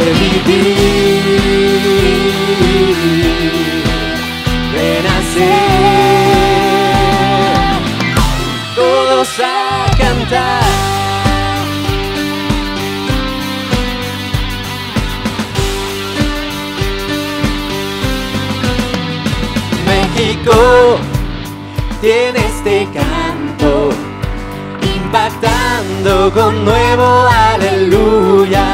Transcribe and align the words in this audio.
revivir, 0.00 1.22
renacer, 4.72 5.50
todos 8.74 9.28
a 9.40 9.90
cantar. 9.98 10.64
México 19.86 20.98
tiene 22.00 22.38
este 22.46 22.88
canto, 22.94 23.90
impactando 24.96 26.32
con 26.32 26.64
nuevo 26.64 27.28
aleluya. 27.28 28.69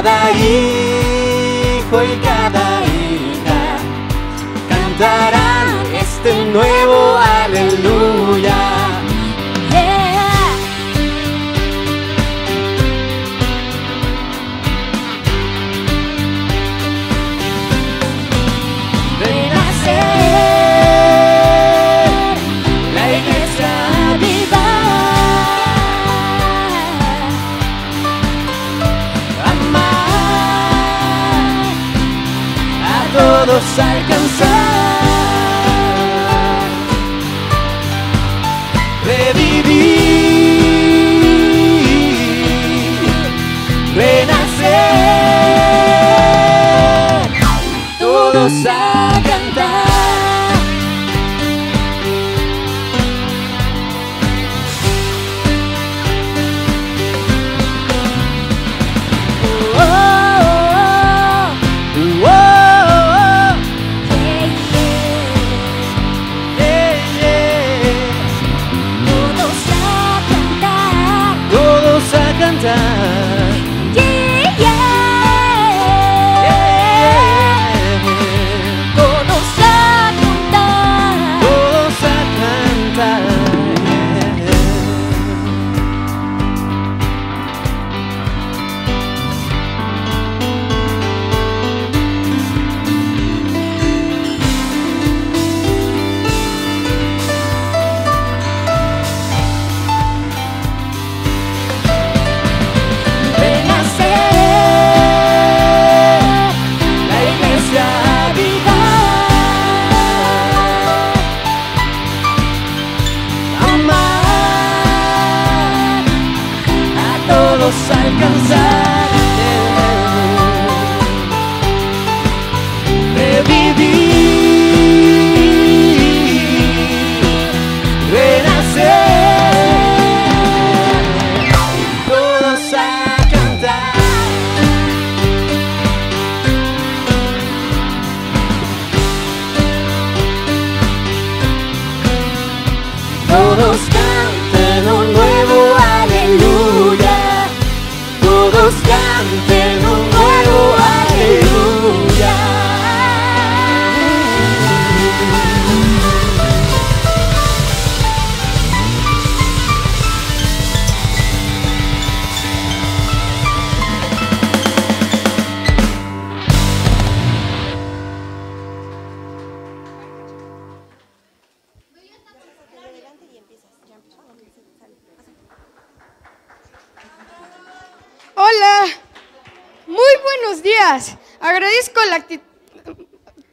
Cada 0.00 0.30
hijo 0.30 1.96
y 2.04 2.16
cada 2.22 2.84
hija 2.84 3.62
cantarán 4.68 5.68
este 5.92 6.44
nuevo 6.52 6.97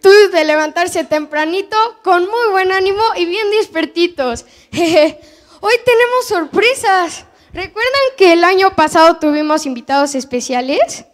de 0.10 0.46
levantarse 0.46 1.04
tempranito 1.04 1.76
con 2.04 2.22
muy 2.30 2.52
buen 2.52 2.72
ánimo 2.72 3.02
y 3.16 3.26
bien 3.26 3.50
despertitos. 3.50 4.46
Hoy 4.72 5.74
tenemos 5.84 6.28
sorpresas. 6.28 7.26
¿Recuerdan 7.54 8.02
que 8.16 8.34
el 8.34 8.44
año 8.44 8.76
pasado 8.76 9.18
tuvimos 9.18 9.66
invitados 9.66 10.14
especiales? 10.14 11.06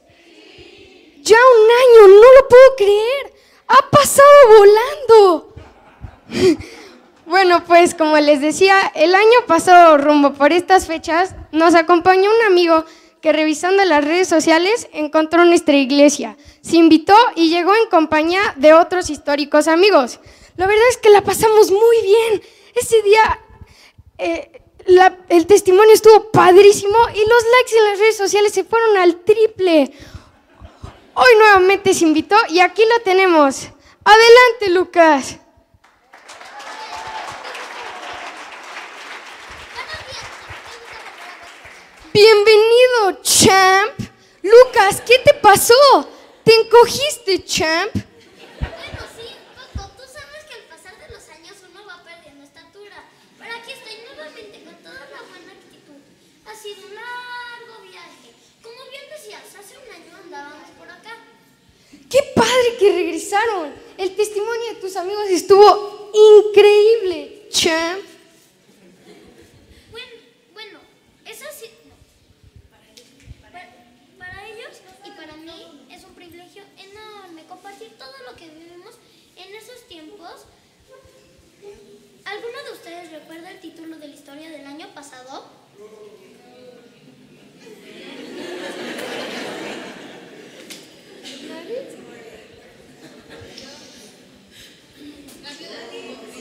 Ya 1.21 1.38
un 1.38 1.69
año, 1.69 2.15
no 2.19 2.33
lo 2.33 2.47
puedo 2.49 2.75
creer. 2.77 3.33
Ha 3.67 3.89
pasado 3.89 4.27
volando. 4.57 5.55
Bueno, 7.23 7.63
pues 7.63 7.95
como 7.95 8.17
les 8.17 8.41
decía, 8.41 8.91
el 8.93 9.15
año 9.15 9.45
pasado, 9.47 9.97
rumbo 9.97 10.33
por 10.33 10.51
estas 10.51 10.85
fechas, 10.85 11.33
nos 11.53 11.75
acompañó 11.75 12.29
un 12.29 12.45
amigo 12.45 12.83
que 13.21 13.33
revisando 13.33 13.83
las 13.85 14.03
redes 14.03 14.27
sociales 14.27 14.88
encontró 14.94 15.45
nuestra 15.45 15.75
iglesia. 15.75 16.38
Se 16.62 16.77
invitó 16.77 17.15
y 17.35 17.50
llegó 17.50 17.73
en 17.75 17.89
compañía 17.89 18.41
de 18.57 18.73
otros 18.73 19.09
históricos 19.09 19.68
amigos. 19.68 20.19
La 20.57 20.68
verdad 20.68 20.83
es 20.89 20.97
que 20.97 21.09
la 21.09 21.21
pasamos 21.21 21.71
muy 21.71 22.01
bien. 22.01 22.41
Ese 22.75 23.01
día 23.03 23.39
eh, 24.18 24.62
el 25.29 25.45
testimonio 25.47 25.94
estuvo 25.94 26.31
padrísimo 26.31 26.97
y 27.13 27.19
los 27.19 27.44
likes 27.44 27.77
en 27.77 27.83
las 27.85 28.00
redes 28.00 28.18
sociales 28.18 28.53
se 28.53 28.63
fueron 28.63 28.97
al 28.97 29.24
triple. 29.24 29.91
Hoy 31.13 31.35
nuevamente 31.38 31.94
se 31.94 32.06
invitó 32.06 32.35
y 32.50 32.59
aquí 32.59 32.83
lo 32.85 33.03
tenemos. 33.03 33.67
Adelante, 34.03 34.69
Lucas. 34.69 35.40
Bienvenido, 42.13 43.22
champ. 43.22 44.00
Lucas, 44.44 45.02
¿qué 45.06 45.19
te 45.19 45.34
pasó? 45.36 45.74
¿Te 46.44 46.54
encogiste, 46.56 47.44
champ? 47.46 47.94
Bueno, 47.94 49.02
sí, 49.16 49.28
Coco, 49.56 49.90
tú 49.96 50.04
sabes 50.04 50.44
que 50.48 50.54
al 50.56 50.62
pasar 50.68 50.98
de 51.00 51.13
los 51.13 51.24
años 51.30 51.56
uno 51.69 51.86
va 51.86 52.04
perdiendo 52.04 52.44
estatura. 52.44 53.06
Pero 53.40 53.54
aquí 53.56 53.72
estoy 53.72 53.94
nuevamente 54.06 54.63
con 54.66 54.75
toda 54.84 55.08
la 55.08 55.22
buena 55.30 55.54
actitud. 55.54 56.02
Ha 56.46 56.56
sido 56.56 56.88
un 56.88 56.96
largo 56.96 57.81
viaje. 57.90 58.36
Como 58.62 58.90
bien 58.90 59.04
decías, 59.16 59.44
hace 59.58 59.78
un 59.78 59.90
año 59.96 60.18
andábamos 60.24 60.69
por 60.78 60.90
acá. 60.90 61.18
¡Qué 62.10 62.19
padre 62.36 62.75
que 62.78 62.92
regresaron! 62.92 63.74
El 63.98 64.16
testimonio 64.16 64.74
de 64.74 64.81
tus 64.81 64.96
amigos 64.98 65.25
estuvo 65.30 66.12
increíble, 66.13 67.48
champ. 67.50 68.02
Bueno, 69.92 70.12
bueno, 70.54 70.80
eso 71.25 71.46
sí. 71.58 71.68
Para, 73.42 73.69
para 74.18 74.48
ellos 74.48 74.81
y 75.06 75.12
para 75.12 75.36
mí 75.38 75.88
es 75.92 76.04
un 76.04 76.16
privilegio 76.16 76.63
compartir 77.47 77.97
todo 77.97 78.13
lo 78.29 78.35
que 78.35 78.49
vivimos 78.49 78.95
en 79.35 79.55
esos 79.55 79.88
tiempos. 79.88 80.45
¿Alguno 82.25 82.63
de 82.63 82.71
ustedes 82.71 83.11
recuerda 83.11 83.51
el 83.51 83.59
título 83.59 83.97
de 83.97 84.07
la 84.07 84.15
historia 84.15 84.49
del 84.49 84.65
año 84.65 84.88
pasado? 84.93 85.45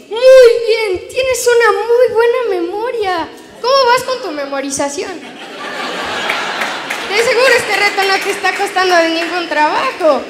Muy 0.09 0.51
bien, 0.67 1.09
tienes 1.09 1.49
una 1.57 1.73
muy 1.73 2.15
buena 2.15 2.39
memoria. 2.49 3.29
¿Cómo 3.61 3.87
vas 3.87 4.03
con 4.03 4.23
tu 4.23 4.31
memorización? 4.33 5.21
De 5.21 7.17
seguro 7.25 7.53
este 7.57 7.77
reto 7.77 8.03
no 8.05 8.19
te 8.23 8.31
está 8.31 8.55
costando 8.55 8.97
de 8.97 9.11
ningún 9.11 9.49
trabajo. 9.49 10.23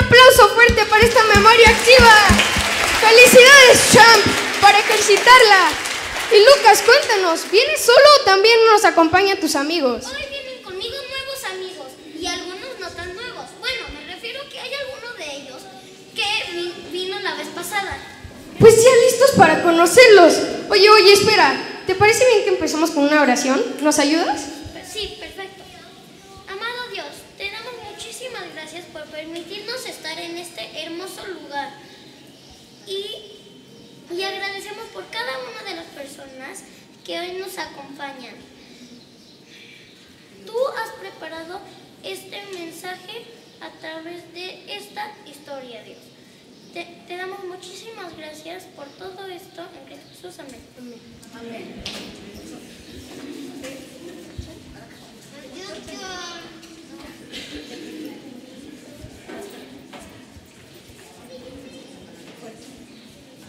Un 0.00 0.06
aplauso 0.06 0.48
fuerte 0.54 0.84
para 0.86 1.04
esta 1.04 1.22
memoria 1.24 1.68
activa. 1.70 2.14
Felicidades, 3.00 3.92
champ, 3.92 4.24
para 4.60 4.78
ejercitarla. 4.78 5.70
Y 6.32 6.38
Lucas, 6.44 6.82
cuéntanos, 6.82 7.50
¿vienes 7.50 7.80
solo 7.80 8.06
o 8.20 8.24
también 8.24 8.56
nos 8.70 8.84
acompañan 8.84 9.40
tus 9.40 9.56
amigos? 9.56 10.04
Hoy 10.06 10.24
vienen 10.30 10.62
conmigo 10.62 10.94
nuevos 10.96 11.44
amigos 11.52 11.86
y 12.20 12.26
algunos 12.26 12.78
no 12.80 12.88
tan 12.90 13.14
nuevos. 13.14 13.46
Bueno, 13.60 13.82
me 13.94 14.12
refiero 14.14 14.40
que 14.50 14.60
hay 14.60 14.70
alguno 14.74 15.14
de 15.14 15.36
ellos 15.36 15.62
que 16.14 16.52
vi- 16.52 16.74
vino 16.92 17.18
la 17.20 17.34
vez 17.34 17.48
pasada. 17.48 17.96
Pues 18.58 18.76
ya 18.82 18.90
listos 19.10 19.30
para 19.36 19.62
conocerlos. 19.62 20.34
Oye, 20.70 20.90
oye, 20.90 21.12
espera. 21.12 21.82
¿Te 21.86 21.94
parece 21.94 22.26
bien 22.26 22.42
que 22.44 22.50
empecemos 22.50 22.90
con 22.90 23.04
una 23.04 23.22
oración? 23.22 23.62
¿Nos 23.80 23.98
ayudas? 23.98 24.42
Pues 24.72 24.86
Sí, 24.92 25.16
perfecto. 25.18 25.62
Amado 26.48 26.88
Dios, 26.92 27.06
te 27.38 27.50
damos 27.50 27.72
muchísimas 27.90 28.42
gracias 28.54 28.84
por 28.92 29.04
permitirnos 29.04 29.86
estar 29.86 30.18
en 30.18 30.36
este 30.36 30.82
hermoso 30.82 31.24
lugar. 31.28 31.70
Y, 32.86 33.06
por 34.92 35.08
cada 35.10 35.38
una 35.38 35.62
de 35.68 35.76
las 35.76 35.86
personas 35.86 36.64
que 37.04 37.18
hoy 37.18 37.32
nos 37.38 37.56
acompañan. 37.58 38.34
Tú 40.46 40.56
has 40.76 40.90
preparado 41.00 41.60
este 42.02 42.44
mensaje 42.52 43.24
a 43.60 43.70
través 43.80 44.32
de 44.32 44.76
esta 44.76 45.12
historia, 45.26 45.82
Dios. 45.82 45.98
Te, 46.72 46.84
te 47.06 47.16
damos 47.16 47.44
muchísimas 47.44 48.16
gracias 48.16 48.64
por 48.76 48.86
todo 48.86 49.26
esto 49.26 49.62
en 49.62 49.86
Cristo 49.86 50.08
Jesús. 50.14 50.38
Amén. 50.38 51.82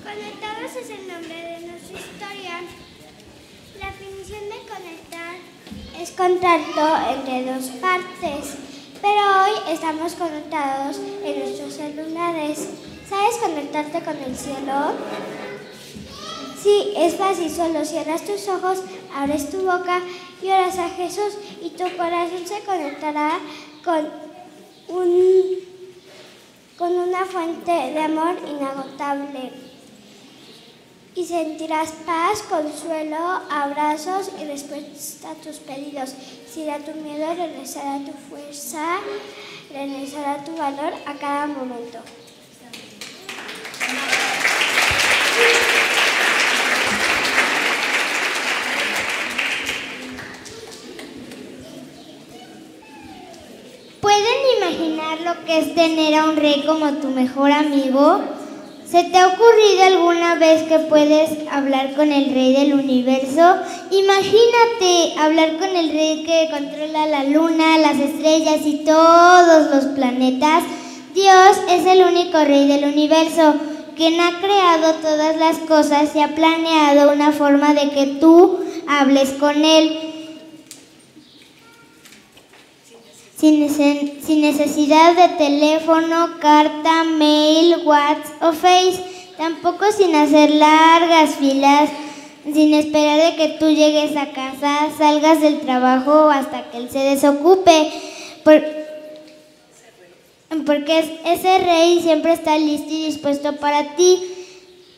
Conectados 0.10 0.76
es 0.76 0.90
el 0.90 1.08
nombre 1.08 1.36
de 1.36 1.68
nuestra 1.68 2.00
historia. 2.00 2.62
La 3.80 3.92
definición 3.92 4.42
de 4.50 4.58
conectar 4.68 5.36
es 6.02 6.12
contacto 6.12 7.12
entre 7.14 7.52
dos 7.52 7.66
partes, 7.80 8.56
pero 9.04 9.22
hoy 9.44 9.72
estamos 9.72 10.14
conectados 10.14 10.98
en 11.24 11.40
nuestros 11.40 11.74
celulares. 11.76 12.70
¿Sabes 13.08 13.36
conectarte 13.36 14.02
con 14.02 14.18
el 14.18 14.36
cielo? 14.36 14.94
Sí, 16.60 16.94
es 16.98 17.14
fácil, 17.16 17.52
solo 17.52 17.86
cierras 17.86 18.26
tus 18.26 18.48
ojos, 18.48 18.80
abres 19.16 19.52
tu 19.52 19.62
boca 19.62 20.02
y 20.42 20.48
oras 20.48 20.80
a 20.80 20.90
Jesús 20.90 21.38
y 21.62 21.70
tu 21.70 21.84
corazón 21.96 22.48
se 22.48 22.62
conectará 22.62 23.38
con 23.86 24.10
un 24.88 25.70
con 26.80 26.94
una 26.94 27.26
fuente 27.26 27.72
de 27.72 28.00
amor 28.00 28.38
inagotable. 28.48 29.69
Y 31.20 31.26
sentirás 31.26 31.92
paz, 32.06 32.42
consuelo, 32.44 33.18
abrazos 33.52 34.32
y 34.42 34.46
respuesta 34.46 35.32
a 35.32 35.34
tus 35.34 35.58
pedidos. 35.58 36.12
Si 36.50 36.64
da 36.64 36.80
tu 36.80 36.94
miedo, 36.94 37.36
regresará 37.36 38.00
tu 38.06 38.14
fuerza, 38.30 39.02
regresará 39.70 40.42
tu 40.46 40.56
valor 40.56 40.94
a 41.06 41.14
cada 41.16 41.48
momento. 41.48 42.00
¿Pueden 54.00 54.58
imaginar 54.58 55.20
lo 55.20 55.44
que 55.44 55.60
es 55.60 55.76
tener 55.76 56.16
a 56.16 56.24
un 56.30 56.38
rey 56.38 56.64
como 56.66 56.94
tu 56.94 57.10
mejor 57.10 57.52
amigo? 57.52 58.39
¿Se 58.90 59.04
te 59.04 59.20
ha 59.20 59.28
ocurrido 59.28 59.84
alguna 59.86 60.34
vez 60.36 60.64
que 60.64 60.80
puedes 60.80 61.30
hablar 61.52 61.94
con 61.94 62.12
el 62.12 62.34
rey 62.34 62.54
del 62.54 62.74
universo? 62.74 63.58
Imagínate 63.92 65.14
hablar 65.20 65.58
con 65.60 65.76
el 65.76 65.92
rey 65.92 66.24
que 66.24 66.50
controla 66.50 67.06
la 67.06 67.24
luna, 67.26 67.78
las 67.78 68.00
estrellas 68.00 68.62
y 68.66 68.84
todos 68.84 69.70
los 69.70 69.86
planetas. 69.94 70.64
Dios 71.14 71.58
es 71.70 71.86
el 71.86 72.04
único 72.04 72.44
rey 72.44 72.68
del 72.68 72.86
universo, 72.86 73.54
quien 73.96 74.20
ha 74.20 74.40
creado 74.40 74.96
todas 74.96 75.38
las 75.38 75.58
cosas 75.60 76.16
y 76.16 76.22
ha 76.22 76.34
planeado 76.34 77.14
una 77.14 77.32
forma 77.32 77.76
de 77.76 77.92
que 77.92 78.18
tú 78.20 78.60
hables 78.88 79.34
con 79.34 79.66
él. 79.66 80.09
Sin, 83.40 83.62
nece- 83.66 84.20
sin 84.26 84.42
necesidad 84.42 85.16
de 85.16 85.30
teléfono, 85.38 86.38
carta, 86.40 87.04
mail, 87.06 87.78
WhatsApp 87.86 88.44
o 88.44 88.52
Face, 88.54 89.04
tampoco 89.38 89.86
sin 89.92 90.14
hacer 90.16 90.50
largas 90.52 91.36
filas, 91.36 91.90
sin 92.44 92.74
esperar 92.74 93.18
de 93.32 93.36
que 93.38 93.48
tú 93.60 93.70
llegues 93.70 94.18
a 94.18 94.32
casa, 94.32 94.90
salgas 94.98 95.40
del 95.42 95.62
trabajo 95.62 96.30
hasta 96.30 96.70
que 96.70 96.78
él 96.78 96.90
se 96.92 97.00
desocupe, 97.00 97.92
por- 98.44 98.64
porque 100.66 101.00
es- 101.00 101.12
ese 101.26 101.60
rey 101.60 102.02
siempre 102.02 102.34
está 102.34 102.58
listo 102.58 102.92
y 102.92 103.06
dispuesto 103.06 103.56
para 103.58 103.96
ti. 103.96 104.20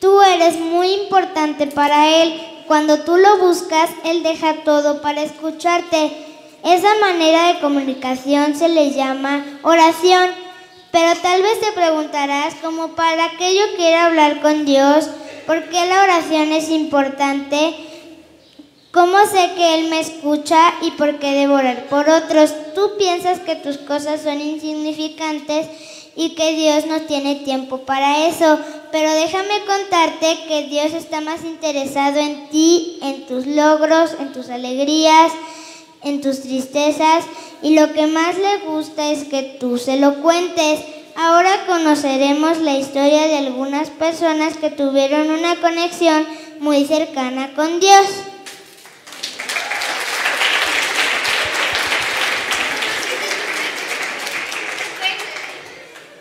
Tú 0.00 0.20
eres 0.22 0.58
muy 0.58 0.88
importante 0.94 1.66
para 1.68 2.08
él. 2.22 2.40
Cuando 2.66 3.00
tú 3.04 3.16
lo 3.16 3.38
buscas, 3.38 3.90
él 4.04 4.22
deja 4.22 4.64
todo 4.64 5.00
para 5.02 5.22
escucharte. 5.22 6.10
Esa 6.64 6.94
manera 7.00 7.48
de 7.52 7.60
comunicación 7.60 8.54
se 8.54 8.68
le 8.68 8.92
llama 8.92 9.44
oración. 9.62 10.30
Pero 10.92 11.18
tal 11.20 11.42
vez 11.42 11.58
te 11.60 11.72
preguntarás, 11.72 12.54
como 12.62 12.88
para 12.88 13.30
qué 13.38 13.54
yo 13.54 13.62
quiero 13.76 13.98
hablar 13.98 14.40
con 14.40 14.64
Dios, 14.64 15.08
¿por 15.46 15.64
qué 15.70 15.86
la 15.86 16.02
oración 16.02 16.52
es 16.52 16.68
importante? 16.68 17.74
¿Cómo 18.92 19.16
sé 19.24 19.52
que 19.56 19.74
Él 19.74 19.88
me 19.88 20.00
escucha 20.00 20.74
y 20.82 20.90
por 20.92 21.18
qué 21.18 21.32
debo 21.32 21.54
orar 21.54 21.86
por 21.86 22.10
otros? 22.10 22.52
Tú 22.74 22.92
piensas 22.98 23.40
que 23.40 23.56
tus 23.56 23.78
cosas 23.78 24.20
son 24.20 24.38
insignificantes 24.38 25.66
y 26.14 26.34
que 26.34 26.54
Dios 26.54 26.84
no 26.84 27.00
tiene 27.02 27.36
tiempo 27.36 27.78
para 27.78 28.26
eso, 28.26 28.58
pero 28.90 29.10
déjame 29.12 29.64
contarte 29.66 30.44
que 30.46 30.64
Dios 30.64 30.92
está 30.92 31.22
más 31.22 31.42
interesado 31.42 32.20
en 32.20 32.50
ti, 32.50 32.98
en 33.00 33.26
tus 33.26 33.46
logros, 33.46 34.14
en 34.20 34.32
tus 34.32 34.50
alegrías, 34.50 35.32
en 36.02 36.20
tus 36.20 36.42
tristezas 36.42 37.24
y 37.62 37.74
lo 37.74 37.92
que 37.92 38.06
más 38.06 38.36
le 38.36 38.66
gusta 38.66 39.10
es 39.10 39.24
que 39.24 39.56
tú 39.60 39.78
se 39.78 39.96
lo 39.96 40.20
cuentes. 40.22 40.80
Ahora 41.14 41.66
conoceremos 41.66 42.58
la 42.58 42.76
historia 42.76 43.26
de 43.28 43.36
algunas 43.38 43.90
personas 43.90 44.56
que 44.56 44.70
tuvieron 44.70 45.30
una 45.30 45.56
conexión 45.60 46.26
muy 46.58 46.84
cercana 46.86 47.54
con 47.54 47.80
Dios. 47.80 48.06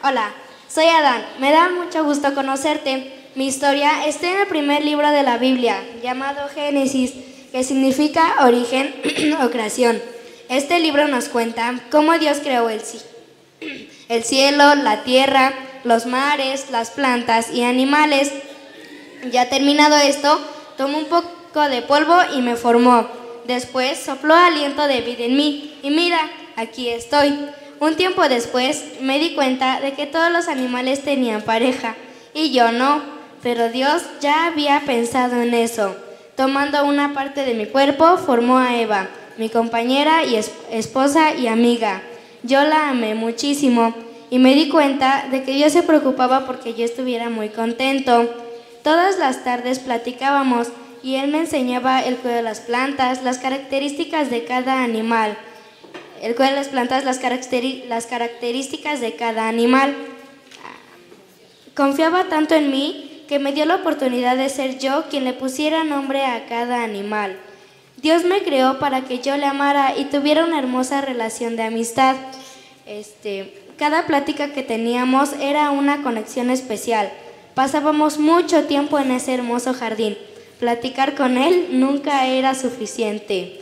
Hola, 0.03 0.33
soy 0.67 0.85
Adán. 0.87 1.23
Me 1.39 1.51
da 1.51 1.69
mucho 1.69 2.03
gusto 2.03 2.33
conocerte. 2.33 3.29
Mi 3.35 3.47
historia 3.47 4.07
está 4.07 4.29
en 4.29 4.41
el 4.41 4.47
primer 4.47 4.83
libro 4.83 5.09
de 5.09 5.23
la 5.23 5.37
Biblia, 5.37 5.81
llamado 6.03 6.49
Génesis 6.49 7.13
que 7.51 7.63
significa 7.63 8.45
origen 8.45 8.95
o 9.43 9.49
creación. 9.49 10.01
Este 10.49 10.79
libro 10.79 11.07
nos 11.07 11.29
cuenta 11.29 11.79
cómo 11.91 12.17
Dios 12.17 12.39
creó 12.41 12.69
el, 12.69 12.81
el 14.09 14.23
cielo, 14.23 14.75
la 14.75 15.03
tierra, 15.03 15.53
los 15.83 16.05
mares, 16.05 16.69
las 16.71 16.91
plantas 16.91 17.51
y 17.51 17.63
animales. 17.63 18.31
Ya 19.31 19.49
terminado 19.49 19.97
esto, 19.97 20.39
tomó 20.77 20.97
un 20.97 21.05
poco 21.05 21.67
de 21.69 21.81
polvo 21.81 22.17
y 22.35 22.41
me 22.41 22.55
formó. 22.55 23.07
Después 23.45 23.99
sopló 23.99 24.35
aliento 24.35 24.87
de 24.87 25.01
vida 25.01 25.25
en 25.25 25.35
mí 25.35 25.79
y 25.83 25.89
mira, 25.89 26.19
aquí 26.55 26.89
estoy. 26.89 27.37
Un 27.79 27.95
tiempo 27.95 28.27
después 28.29 28.83
me 29.01 29.19
di 29.19 29.33
cuenta 29.33 29.81
de 29.81 29.93
que 29.93 30.05
todos 30.05 30.31
los 30.31 30.47
animales 30.47 31.03
tenían 31.03 31.41
pareja 31.41 31.95
y 32.33 32.51
yo 32.51 32.71
no, 32.71 33.01
pero 33.41 33.69
Dios 33.69 34.03
ya 34.21 34.45
había 34.45 34.81
pensado 34.85 35.41
en 35.41 35.53
eso. 35.53 35.95
Tomando 36.41 36.83
una 36.85 37.13
parte 37.13 37.45
de 37.45 37.53
mi 37.53 37.67
cuerpo, 37.67 38.17
formó 38.17 38.57
a 38.57 38.75
Eva, 38.75 39.07
mi 39.37 39.49
compañera 39.49 40.23
y 40.25 40.37
esposa 40.71 41.35
y 41.35 41.45
amiga. 41.45 42.01
Yo 42.41 42.63
la 42.63 42.89
amé 42.89 43.13
muchísimo 43.13 43.93
y 44.31 44.39
me 44.39 44.55
di 44.55 44.67
cuenta 44.67 45.27
de 45.29 45.43
que 45.43 45.51
Dios 45.51 45.71
se 45.71 45.83
preocupaba 45.83 46.47
porque 46.47 46.73
yo 46.73 46.83
estuviera 46.83 47.29
muy 47.29 47.49
contento. 47.49 48.27
Todas 48.83 49.19
las 49.19 49.43
tardes 49.43 49.77
platicábamos 49.77 50.69
y 51.03 51.17
Él 51.17 51.29
me 51.29 51.41
enseñaba 51.41 52.01
el 52.01 52.15
cuidado 52.15 52.37
de 52.37 52.49
las 52.49 52.61
plantas, 52.61 53.21
las 53.21 53.37
características 53.37 54.31
de 54.31 54.43
cada 54.43 54.83
animal. 54.83 55.37
El 56.23 56.33
cuidado 56.33 56.55
de 56.55 56.61
las 56.61 56.69
plantas, 56.69 57.05
las, 57.05 57.19
las 57.87 58.07
características 58.07 58.99
de 58.99 59.15
cada 59.15 59.47
animal. 59.47 59.95
Confiaba 61.75 62.29
tanto 62.29 62.55
en 62.55 62.71
mí 62.71 63.10
que 63.31 63.39
me 63.39 63.53
dio 63.53 63.63
la 63.63 63.75
oportunidad 63.75 64.35
de 64.35 64.49
ser 64.49 64.77
yo 64.77 65.05
quien 65.09 65.23
le 65.23 65.31
pusiera 65.31 65.85
nombre 65.85 66.25
a 66.25 66.47
cada 66.47 66.83
animal. 66.83 67.37
Dios 68.01 68.25
me 68.25 68.43
creó 68.43 68.77
para 68.77 69.05
que 69.05 69.19
yo 69.19 69.37
le 69.37 69.45
amara 69.45 69.93
y 69.97 70.03
tuviera 70.03 70.43
una 70.43 70.59
hermosa 70.59 70.99
relación 70.99 71.55
de 71.55 71.63
amistad. 71.63 72.17
Este, 72.85 73.53
cada 73.77 74.05
plática 74.05 74.51
que 74.51 74.63
teníamos 74.63 75.31
era 75.39 75.71
una 75.71 76.03
conexión 76.03 76.49
especial. 76.49 77.09
Pasábamos 77.55 78.17
mucho 78.17 78.65
tiempo 78.65 78.99
en 78.99 79.11
ese 79.11 79.33
hermoso 79.33 79.73
jardín. 79.73 80.17
Platicar 80.59 81.15
con 81.15 81.37
él 81.37 81.79
nunca 81.79 82.27
era 82.27 82.53
suficiente. 82.53 83.61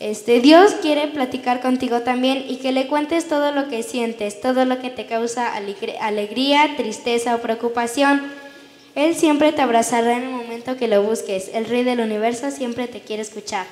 Este, 0.00 0.40
Dios 0.40 0.72
quiere 0.82 1.06
platicar 1.06 1.60
contigo 1.60 2.00
también 2.00 2.44
y 2.48 2.56
que 2.56 2.72
le 2.72 2.88
cuentes 2.88 3.28
todo 3.28 3.52
lo 3.52 3.68
que 3.68 3.84
sientes, 3.84 4.40
todo 4.40 4.64
lo 4.64 4.80
que 4.80 4.90
te 4.90 5.06
causa 5.06 5.54
alegría, 5.54 6.74
tristeza 6.76 7.36
o 7.36 7.38
preocupación. 7.38 8.49
Él 8.94 9.14
siempre 9.14 9.52
te 9.52 9.62
abrazará 9.62 10.16
en 10.16 10.24
el 10.24 10.30
momento 10.30 10.76
que 10.76 10.88
lo 10.88 11.02
busques. 11.02 11.50
El 11.54 11.66
Rey 11.66 11.84
del 11.84 12.00
Universo 12.00 12.50
siempre 12.50 12.88
te 12.88 13.00
quiere 13.00 13.22
escuchar. 13.22 13.66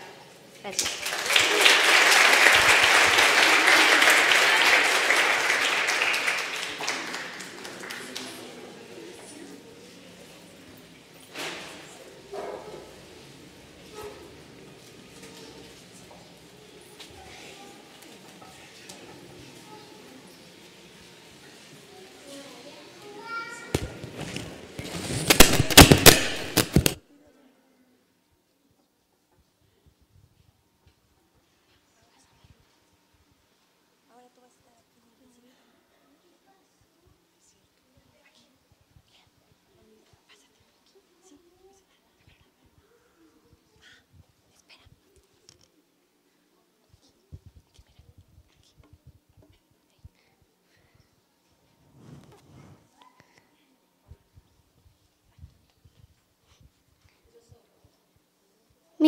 Gracias. 0.63 1.18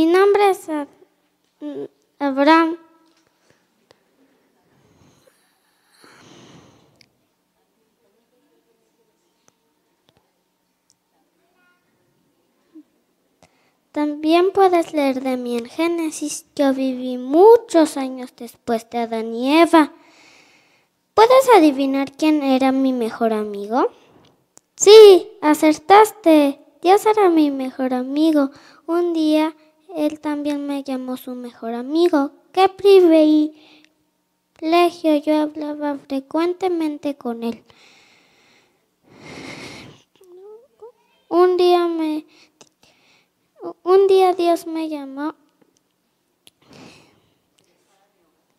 Mi 0.00 0.06
nombre 0.06 0.48
es 0.48 0.66
Abraham. 2.18 2.78
También 13.92 14.52
puedes 14.52 14.94
leer 14.94 15.20
de 15.20 15.36
mí 15.36 15.58
en 15.58 15.66
Génesis. 15.66 16.46
Yo 16.56 16.72
viví 16.72 17.18
muchos 17.18 17.98
años 17.98 18.32
después 18.34 18.88
de 18.88 19.00
Adán 19.00 19.34
y 19.34 19.60
Eva. 19.60 19.92
¿Puedes 21.12 21.46
adivinar 21.54 22.12
quién 22.12 22.42
era 22.42 22.72
mi 22.72 22.94
mejor 22.94 23.34
amigo? 23.34 23.88
Sí, 24.76 25.30
acertaste. 25.42 26.58
Dios 26.80 27.04
era 27.04 27.28
mi 27.28 27.50
mejor 27.50 27.92
amigo. 27.92 28.50
Un 28.86 29.12
día 29.12 29.54
él 29.96 30.20
también 30.20 30.66
me 30.66 30.82
llamó 30.82 31.16
su 31.16 31.34
mejor 31.34 31.74
amigo. 31.74 32.32
¡Qué 32.52 32.68
privilegio! 32.68 33.56
Yo 35.24 35.36
hablaba 35.36 35.96
frecuentemente 35.98 37.16
con 37.16 37.42
él. 37.42 37.62
Un 41.28 41.56
día 41.56 41.86
me 41.86 42.26
un 43.82 44.06
día 44.06 44.32
Dios 44.32 44.66
me 44.66 44.88
llamó 44.88 45.34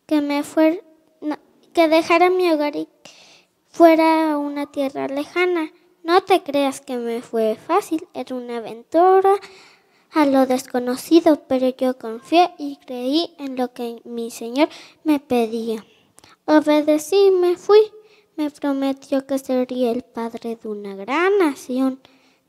que 0.06 0.22
me 0.22 0.44
fuera 0.44 0.78
que 1.74 1.88
dejara 1.88 2.30
mi 2.30 2.52
hogar 2.52 2.76
y 2.76 2.88
fuera 3.70 4.34
a 4.34 4.38
una 4.38 4.72
tierra 4.72 5.08
lejana. 5.08 5.72
No 6.04 6.22
te 6.22 6.44
creas 6.44 6.82
que 6.82 6.98
me 6.98 7.22
fue 7.22 7.56
fácil, 7.56 8.08
era 8.14 8.36
una 8.36 8.58
aventura 8.58 9.36
a 10.14 10.26
lo 10.26 10.46
desconocido, 10.46 11.42
pero 11.48 11.70
yo 11.70 11.98
confié 11.98 12.52
y 12.58 12.78
creí 12.86 13.34
en 13.40 13.56
lo 13.56 13.74
que 13.74 14.02
mi 14.04 14.30
Señor 14.30 14.70
me 15.04 15.20
pedía. 15.20 15.86
Obedecí 16.46 17.28
y 17.28 17.32
me 17.32 17.56
fui. 17.56 17.80
Me 18.36 18.50
prometió 18.50 19.26
que 19.26 19.40
sería 19.40 19.92
el 19.92 20.04
padre 20.04 20.58
de 20.62 20.68
una 20.68 20.96
gran 20.96 21.38
nación. 21.38 22.00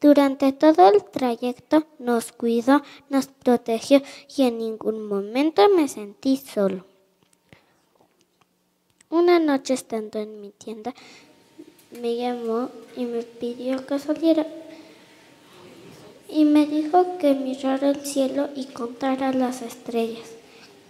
Durante 0.00 0.52
todo 0.52 0.90
el 0.90 1.04
trayecto 1.04 1.86
nos 1.98 2.32
cuidó, 2.32 2.82
nos 3.08 3.28
protegió 3.28 4.02
y 4.36 4.42
en 4.42 4.58
ningún 4.58 5.06
momento 5.06 5.68
me 5.68 5.86
sentí 5.86 6.36
solo. 6.36 6.84
Una 9.10 9.38
noche 9.38 9.74
estando 9.74 10.18
en 10.18 10.40
mi 10.40 10.50
tienda, 10.50 10.94
me 12.00 12.16
llamó 12.16 12.70
y 12.96 13.04
me 13.04 13.22
pidió 13.22 13.86
que 13.86 13.98
saliera 13.98 14.46
y 16.32 16.44
me 16.44 16.66
dijo 16.66 17.18
que 17.18 17.34
mirara 17.34 17.90
el 17.90 18.00
cielo 18.06 18.48
y 18.56 18.64
contara 18.64 19.32
las 19.32 19.62
estrellas. 19.62 20.28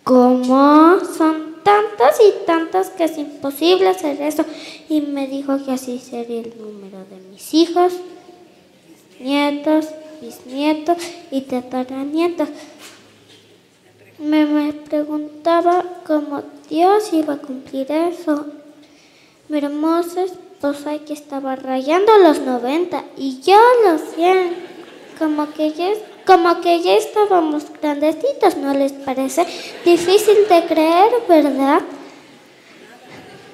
¿Cómo? 0.04 0.98
Son 1.16 1.56
tantas 1.62 2.20
y 2.20 2.46
tantas 2.46 2.90
que 2.90 3.04
es 3.04 3.18
imposible 3.18 3.88
hacer 3.88 4.20
eso. 4.20 4.44
Y 4.88 5.00
me 5.00 5.26
dijo 5.26 5.64
que 5.64 5.72
así 5.72 5.98
sería 5.98 6.40
el 6.40 6.54
número 6.58 6.98
de 7.10 7.16
mis 7.30 7.54
hijos, 7.54 7.92
nietos, 9.20 9.86
bisnietos 10.20 10.98
y 11.30 11.42
tataranietos. 11.42 12.48
Me, 14.18 14.46
me 14.46 14.72
preguntaba 14.72 15.84
cómo 16.06 16.42
Dios 16.68 17.12
iba 17.12 17.34
a 17.34 17.38
cumplir 17.38 17.90
eso. 17.90 18.46
Mi 19.48 19.58
hermosa 19.58 20.24
esposa 20.24 20.98
que 20.98 21.12
estaba 21.12 21.56
rayando 21.56 22.16
los 22.18 22.40
90 22.40 23.04
y 23.16 23.40
yo 23.40 23.58
los 23.84 24.00
100 24.14 24.71
como 25.18 25.52
que 25.52 25.72
ya, 25.72 25.92
como 26.26 26.60
que 26.60 26.80
ya 26.80 26.94
estábamos 26.94 27.64
grandecitos, 27.80 28.56
¿no 28.56 28.74
les 28.74 28.92
parece? 28.92 29.46
Difícil 29.84 30.48
de 30.48 30.64
creer, 30.66 31.10
¿verdad? 31.28 31.82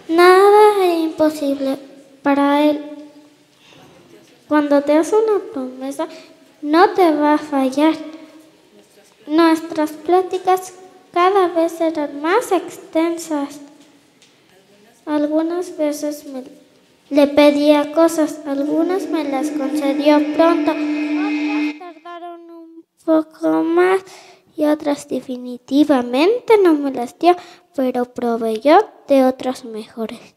Nada 0.09 0.85
es 0.85 1.01
imposible 1.05 1.79
para 2.23 2.65
Él. 2.65 2.81
Cuando 4.49 4.81
te 4.83 4.95
hace 4.95 5.15
una 5.15 5.39
promesa, 5.53 6.09
no 6.63 6.91
te 6.91 7.11
va 7.13 7.35
a 7.35 7.39
fallar. 7.39 7.95
Nuestras 9.27 9.93
pláticas 9.93 10.73
cada 11.13 11.49
vez 11.49 11.81
eran 11.81 12.23
más 12.23 12.51
extensas. 12.53 13.61
Algunas 15.05 15.77
veces 15.77 16.25
me 16.27 16.45
Le 17.11 17.27
pedía 17.27 17.93
cosas, 17.93 18.41
algunas 18.47 19.09
me 19.09 19.25
las 19.25 19.49
concedió 19.51 20.19
pronto, 20.35 20.73
más 23.65 24.05
y 24.57 24.65
otras 24.65 25.09
definitivamente 25.09 26.59
no 26.59 26.75
me 26.75 26.91
las 26.91 27.19
dio, 27.19 27.37
pero 27.77 28.07
proveyó 28.07 28.79
de 29.07 29.25
otras 29.25 29.65
mejores. 29.65 30.35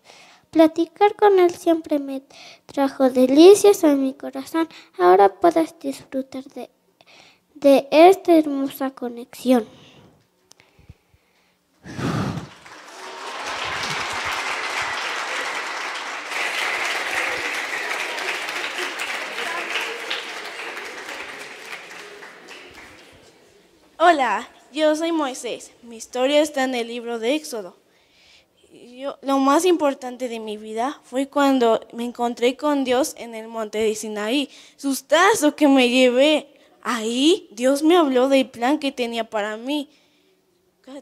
Platicar 0.52 1.16
con 1.16 1.40
él 1.40 1.52
siempre 1.52 1.98
me 1.98 2.22
trajo 2.66 3.10
delicias 3.10 3.84
a 3.84 3.96
mi 3.96 4.14
corazón. 4.14 4.68
Ahora 5.00 5.30
puedes 5.40 5.80
disfrutar 5.80 6.44
de, 6.44 6.70
de 7.56 7.88
esta 7.90 8.36
hermosa 8.38 8.92
conexión. 8.92 9.66
Hola, 24.04 24.50
yo 24.74 24.96
soy 24.96 25.12
Moisés. 25.12 25.74
Mi 25.84 25.96
historia 25.96 26.42
está 26.42 26.64
en 26.64 26.74
el 26.74 26.88
libro 26.88 27.20
de 27.20 27.36
Éxodo. 27.36 27.76
Lo 29.22 29.38
más 29.38 29.64
importante 29.64 30.28
de 30.28 30.40
mi 30.40 30.58
vida 30.58 31.00
fue 31.04 31.28
cuando 31.28 31.80
me 31.94 32.06
encontré 32.06 32.58
con 32.58 32.84
Dios 32.84 33.14
en 33.20 33.36
el 33.36 33.48
monte 33.48 33.78
de 33.78 33.94
Sinaí. 33.94 34.50
Sustazo 34.76 35.56
que 35.56 35.68
me 35.68 35.88
llevé. 35.88 36.48
Ahí 36.82 37.48
Dios 37.52 37.84
me 37.84 37.96
habló 37.96 38.28
del 38.28 38.50
plan 38.50 38.80
que 38.80 38.92
tenía 38.92 39.30
para 39.30 39.56
mí. 39.56 39.88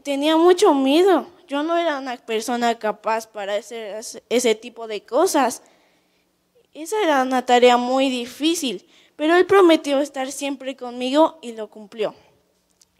Tenía 0.02 0.36
mucho 0.36 0.74
miedo. 0.74 1.26
Yo 1.48 1.62
no 1.62 1.78
era 1.78 2.00
una 2.00 2.18
persona 2.18 2.78
capaz 2.78 3.26
para 3.26 3.54
hacer 3.54 3.98
ese 4.28 4.54
tipo 4.54 4.86
de 4.86 5.00
cosas. 5.06 5.62
Esa 6.74 7.02
era 7.02 7.22
una 7.22 7.46
tarea 7.46 7.78
muy 7.78 8.10
difícil, 8.10 8.86
pero 9.16 9.36
Él 9.36 9.46
prometió 9.46 10.00
estar 10.00 10.30
siempre 10.30 10.76
conmigo 10.76 11.38
y 11.40 11.52
lo 11.52 11.70
cumplió. 11.70 12.14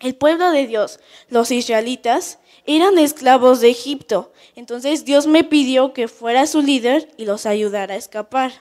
El 0.01 0.15
pueblo 0.15 0.51
de 0.51 0.67
Dios, 0.67 0.99
los 1.29 1.51
israelitas, 1.51 2.39
eran 2.65 2.99
esclavos 2.99 3.61
de 3.61 3.71
Egipto. 3.71 4.33
Entonces 4.57 5.05
Dios 5.05 5.27
me 5.27 5.45
pidió 5.45 5.93
que 5.93 6.09
fuera 6.09 6.47
su 6.47 6.63
líder 6.63 7.13
y 7.19 7.27
los 7.27 7.45
ayudara 7.45 7.95
a 7.95 7.99
escapar. 7.99 8.53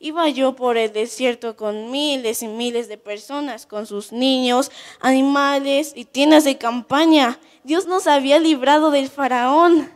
Iba 0.00 0.28
yo 0.28 0.56
por 0.56 0.76
el 0.76 0.92
desierto 0.92 1.56
con 1.56 1.90
miles 1.90 2.42
y 2.42 2.48
miles 2.48 2.88
de 2.88 2.96
personas, 2.96 3.66
con 3.66 3.86
sus 3.86 4.12
niños, 4.12 4.72
animales 4.98 5.92
y 5.94 6.04
tiendas 6.04 6.44
de 6.44 6.58
campaña. 6.58 7.38
Dios 7.62 7.86
nos 7.86 8.06
había 8.06 8.38
librado 8.38 8.90
del 8.90 9.08
faraón. 9.08 9.92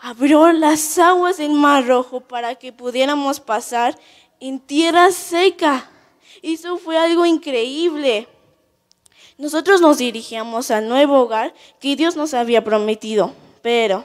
Abrió 0.00 0.52
las 0.52 0.98
aguas 0.98 1.38
del 1.38 1.50
Mar 1.50 1.86
Rojo 1.86 2.20
para 2.20 2.54
que 2.54 2.72
pudiéramos 2.72 3.40
pasar 3.40 3.98
en 4.40 4.60
tierra 4.60 5.10
seca. 5.10 5.90
Eso 6.40 6.78
fue 6.78 6.96
algo 6.96 7.26
increíble. 7.26 8.28
Nosotros 9.38 9.80
nos 9.80 9.98
dirigíamos 9.98 10.72
al 10.72 10.88
nuevo 10.88 11.20
hogar 11.20 11.54
que 11.78 11.94
Dios 11.94 12.16
nos 12.16 12.34
había 12.34 12.64
prometido, 12.64 13.32
pero 13.62 14.02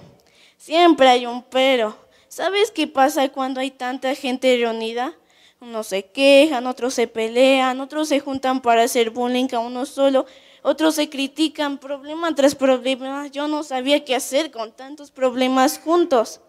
siempre 0.57 1.09
hay 1.09 1.25
un 1.25 1.41
pero. 1.41 1.97
¿Sabes 2.27 2.69
qué 2.69 2.85
pasa 2.85 3.27
cuando 3.29 3.59
hay 3.59 3.71
tanta 3.71 4.13
gente 4.13 4.55
reunida? 4.57 5.15
Unos 5.59 5.87
se 5.87 6.05
quejan, 6.05 6.67
otros 6.67 6.93
se 6.93 7.07
pelean, 7.07 7.81
otros 7.81 8.09
se 8.09 8.19
juntan 8.19 8.61
para 8.61 8.83
hacer 8.83 9.09
bullying 9.09 9.47
a 9.53 9.59
uno 9.59 9.87
solo, 9.87 10.27
otros 10.61 10.93
se 10.93 11.09
critican, 11.09 11.79
problema 11.79 12.35
tras 12.35 12.53
problema. 12.53 13.25
Yo 13.25 13.47
no 13.47 13.63
sabía 13.63 14.05
qué 14.05 14.13
hacer 14.13 14.51
con 14.51 14.71
tantos 14.71 15.09
problemas 15.09 15.79
juntos. 15.79 16.41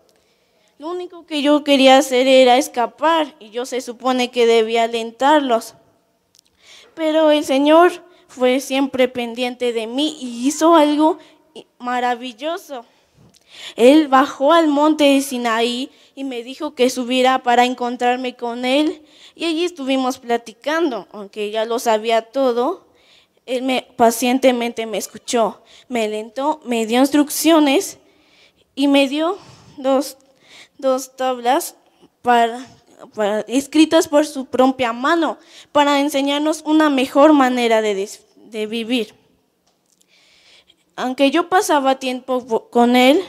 Lo 0.78 0.90
único 0.90 1.24
que 1.24 1.40
yo 1.40 1.64
quería 1.64 1.96
hacer 1.96 2.26
era 2.26 2.58
escapar 2.58 3.34
y 3.40 3.48
yo 3.48 3.64
se 3.64 3.80
supone 3.80 4.30
que 4.30 4.44
debía 4.44 4.84
alentarlos. 4.84 5.72
Pero 6.94 7.30
el 7.30 7.46
Señor 7.46 8.04
fue 8.34 8.58
siempre 8.58 9.06
pendiente 9.06 9.72
de 9.72 9.86
mí 9.86 10.18
y 10.20 10.48
hizo 10.48 10.74
algo 10.74 11.18
maravilloso. 11.78 12.84
Él 13.76 14.08
bajó 14.08 14.52
al 14.52 14.66
monte 14.66 15.04
de 15.04 15.20
Sinaí 15.20 15.90
y 16.16 16.24
me 16.24 16.42
dijo 16.42 16.74
que 16.74 16.90
subiera 16.90 17.44
para 17.44 17.64
encontrarme 17.64 18.34
con 18.34 18.64
él. 18.64 19.02
Y 19.36 19.44
allí 19.44 19.64
estuvimos 19.64 20.18
platicando, 20.18 21.06
aunque 21.12 21.52
ya 21.52 21.64
lo 21.64 21.78
sabía 21.78 22.22
todo. 22.22 22.88
Él 23.46 23.62
me, 23.62 23.86
pacientemente 23.96 24.86
me 24.86 24.98
escuchó, 24.98 25.62
me 25.88 26.04
alentó, 26.04 26.60
me 26.64 26.86
dio 26.86 26.98
instrucciones 26.98 27.98
y 28.74 28.88
me 28.88 29.08
dio 29.08 29.38
dos, 29.76 30.16
dos 30.78 31.14
tablas 31.14 31.76
para 32.22 32.66
escritas 33.46 34.08
por 34.08 34.26
su 34.26 34.46
propia 34.46 34.92
mano 34.92 35.38
para 35.72 36.00
enseñarnos 36.00 36.62
una 36.64 36.90
mejor 36.90 37.32
manera 37.32 37.82
de, 37.82 38.08
de 38.36 38.66
vivir. 38.66 39.14
Aunque 40.96 41.30
yo 41.30 41.48
pasaba 41.48 41.98
tiempo 41.98 42.68
con 42.70 42.96
él, 42.96 43.20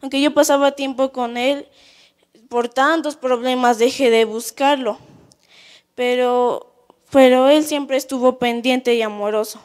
aunque 0.00 0.20
yo 0.20 0.32
pasaba 0.32 0.72
tiempo 0.72 1.12
con 1.12 1.36
él, 1.36 1.66
por 2.48 2.68
tantos 2.68 3.16
problemas 3.16 3.78
dejé 3.78 4.10
de 4.10 4.24
buscarlo. 4.24 4.98
Pero, 5.94 6.72
pero 7.10 7.48
él 7.48 7.64
siempre 7.64 7.96
estuvo 7.96 8.38
pendiente 8.38 8.94
y 8.94 9.02
amoroso. 9.02 9.60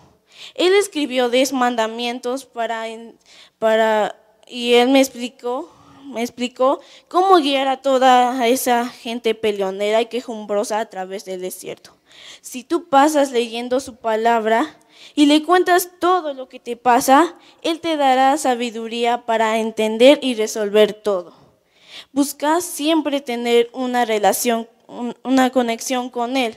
Él 0.55 0.73
escribió 0.73 1.29
10 1.29 1.53
mandamientos 1.53 2.45
para, 2.45 2.85
para, 3.59 4.15
y 4.47 4.73
él 4.73 4.89
me 4.89 4.99
explicó 4.99 5.71
me 6.11 6.21
explicó 6.21 6.79
cómo 7.07 7.37
guiar 7.37 7.67
a 7.67 7.81
toda 7.81 8.47
esa 8.47 8.87
gente 8.87 9.33
peleonera 9.33 10.01
y 10.01 10.05
quejumbrosa 10.07 10.79
a 10.79 10.85
través 10.85 11.25
del 11.25 11.41
desierto. 11.41 11.95
Si 12.41 12.63
tú 12.63 12.89
pasas 12.89 13.31
leyendo 13.31 13.79
su 13.79 13.95
palabra 13.95 14.77
y 15.15 15.25
le 15.25 15.43
cuentas 15.43 15.89
todo 15.99 16.33
lo 16.33 16.49
que 16.49 16.59
te 16.59 16.75
pasa, 16.77 17.35
Él 17.61 17.79
te 17.79 17.97
dará 17.97 18.37
sabiduría 18.37 19.25
para 19.25 19.57
entender 19.57 20.19
y 20.21 20.35
resolver 20.35 20.93
todo. 20.93 21.33
Busca 22.11 22.61
siempre 22.61 23.21
tener 23.21 23.69
una 23.73 24.05
relación, 24.05 24.67
una 25.23 25.49
conexión 25.49 26.09
con 26.09 26.37
Él. 26.37 26.55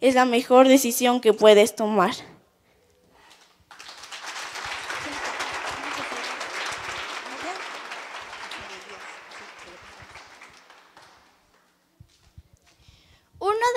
Es 0.00 0.14
la 0.14 0.24
mejor 0.24 0.68
decisión 0.68 1.20
que 1.20 1.32
puedes 1.32 1.74
tomar. 1.74 2.14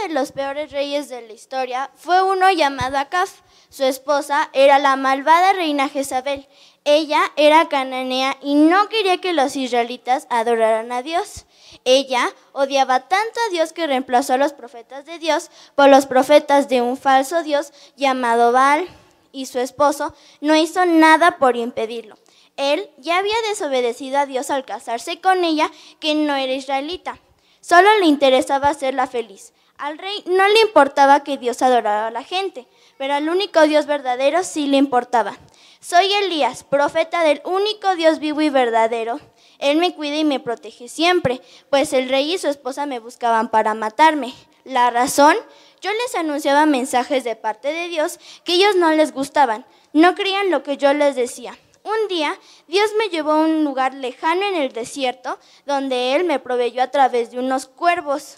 De 0.02 0.14
los 0.14 0.32
peores 0.32 0.72
reyes 0.72 1.10
de 1.10 1.22
la 1.22 1.34
historia 1.34 1.92
fue 1.96 2.22
uno 2.22 2.52
llamado 2.52 2.98
Acaf. 2.98 3.42
Su 3.70 3.84
esposa 3.84 4.50
era 4.54 4.80
la 4.80 4.96
malvada 4.96 5.54
reina 5.54 5.90
Jezabel. 5.90 6.48
Ella 6.84 7.32
era 7.36 7.68
cananea 7.68 8.38
y 8.42 8.56
no 8.56 8.90
quería 8.90 9.20
que 9.20 9.34
los 9.34 9.56
israelitas 9.56 10.28
adoraran 10.30 10.92
a 10.92 11.02
Dios. 11.02 11.46
Ella 11.84 12.34
odiaba 12.54 13.08
tanto 13.08 13.40
a 13.48 13.52
Dios 13.52 13.74
que 13.74 13.88
reemplazó 13.88 14.34
a 14.34 14.38
los 14.38 14.54
profetas 14.54 15.06
de 15.06 15.20
Dios 15.20 15.50
por 15.76 15.90
los 15.90 16.06
profetas 16.06 16.70
de 16.70 16.82
un 16.82 16.98
falso 16.98 17.44
Dios 17.44 17.74
llamado 17.96 18.52
Baal. 18.52 18.88
Y 19.32 19.48
su 19.48 19.60
esposo 19.60 20.16
no 20.40 20.56
hizo 20.56 20.86
nada 20.86 21.38
por 21.38 21.58
impedirlo. 21.58 22.18
Él 22.58 22.90
ya 22.98 23.18
había 23.18 23.36
desobedecido 23.50 24.20
a 24.20 24.26
Dios 24.26 24.50
al 24.50 24.64
casarse 24.64 25.20
con 25.20 25.44
ella, 25.44 25.70
que 26.00 26.16
no 26.16 26.36
era 26.36 26.54
israelita. 26.54 27.20
Solo 27.60 27.90
le 28.00 28.06
interesaba 28.06 28.70
hacerla 28.70 29.08
feliz. 29.08 29.52
Al 29.78 29.98
rey 29.98 30.24
no 30.26 30.48
le 30.48 30.62
importaba 30.62 31.24
que 31.24 31.38
Dios 31.38 31.62
adorara 31.62 32.08
a 32.08 32.12
la 32.12 32.24
gente, 32.24 32.66
pero 32.98 33.14
al 33.14 33.28
único 33.28 33.62
Dios 33.64 33.86
verdadero 33.86 34.44
sí 34.46 34.68
le 34.68 34.78
importaba. 34.78 35.38
Soy 35.82 36.12
Elías, 36.14 36.64
profeta 36.64 37.24
del 37.24 37.42
único 37.44 37.94
Dios 37.96 38.20
vivo 38.20 38.40
y 38.42 38.50
verdadero. 38.50 39.20
Él 39.60 39.78
me 39.78 39.94
cuida 39.94 40.16
y 40.16 40.24
me 40.24 40.40
protege 40.40 40.88
siempre, 40.88 41.42
pues 41.70 41.92
el 41.92 42.08
rey 42.08 42.34
y 42.34 42.38
su 42.38 42.48
esposa 42.48 42.86
me 42.86 43.00
buscaban 43.00 43.50
para 43.50 43.74
matarme. 43.74 44.34
La 44.64 44.92
razón, 44.92 45.36
yo 45.82 45.92
les 45.92 46.16
anunciaba 46.16 46.66
mensajes 46.66 47.26
de 47.26 47.36
parte 47.36 47.74
de 47.74 47.90
Dios 47.90 48.20
que 48.46 48.54
ellos 48.54 48.78
no 48.78 48.94
les 48.94 49.12
gustaban, 49.12 49.66
no 49.92 50.16
creían 50.16 50.52
lo 50.52 50.64
que 50.64 50.78
yo 50.78 50.94
les 50.94 51.18
decía. 51.18 51.58
Un 51.84 52.08
día 52.08 52.34
Dios 52.68 52.92
me 52.98 53.10
llevó 53.10 53.34
a 53.34 53.42
un 53.42 53.66
lugar 53.66 53.94
lejano 53.94 54.44
en 54.44 54.56
el 54.56 54.72
desierto, 54.72 55.38
donde 55.66 56.16
Él 56.16 56.24
me 56.24 56.40
proveyó 56.40 56.82
a 56.82 56.92
través 56.92 57.30
de 57.32 57.40
unos 57.40 57.68
cuervos. 57.68 58.38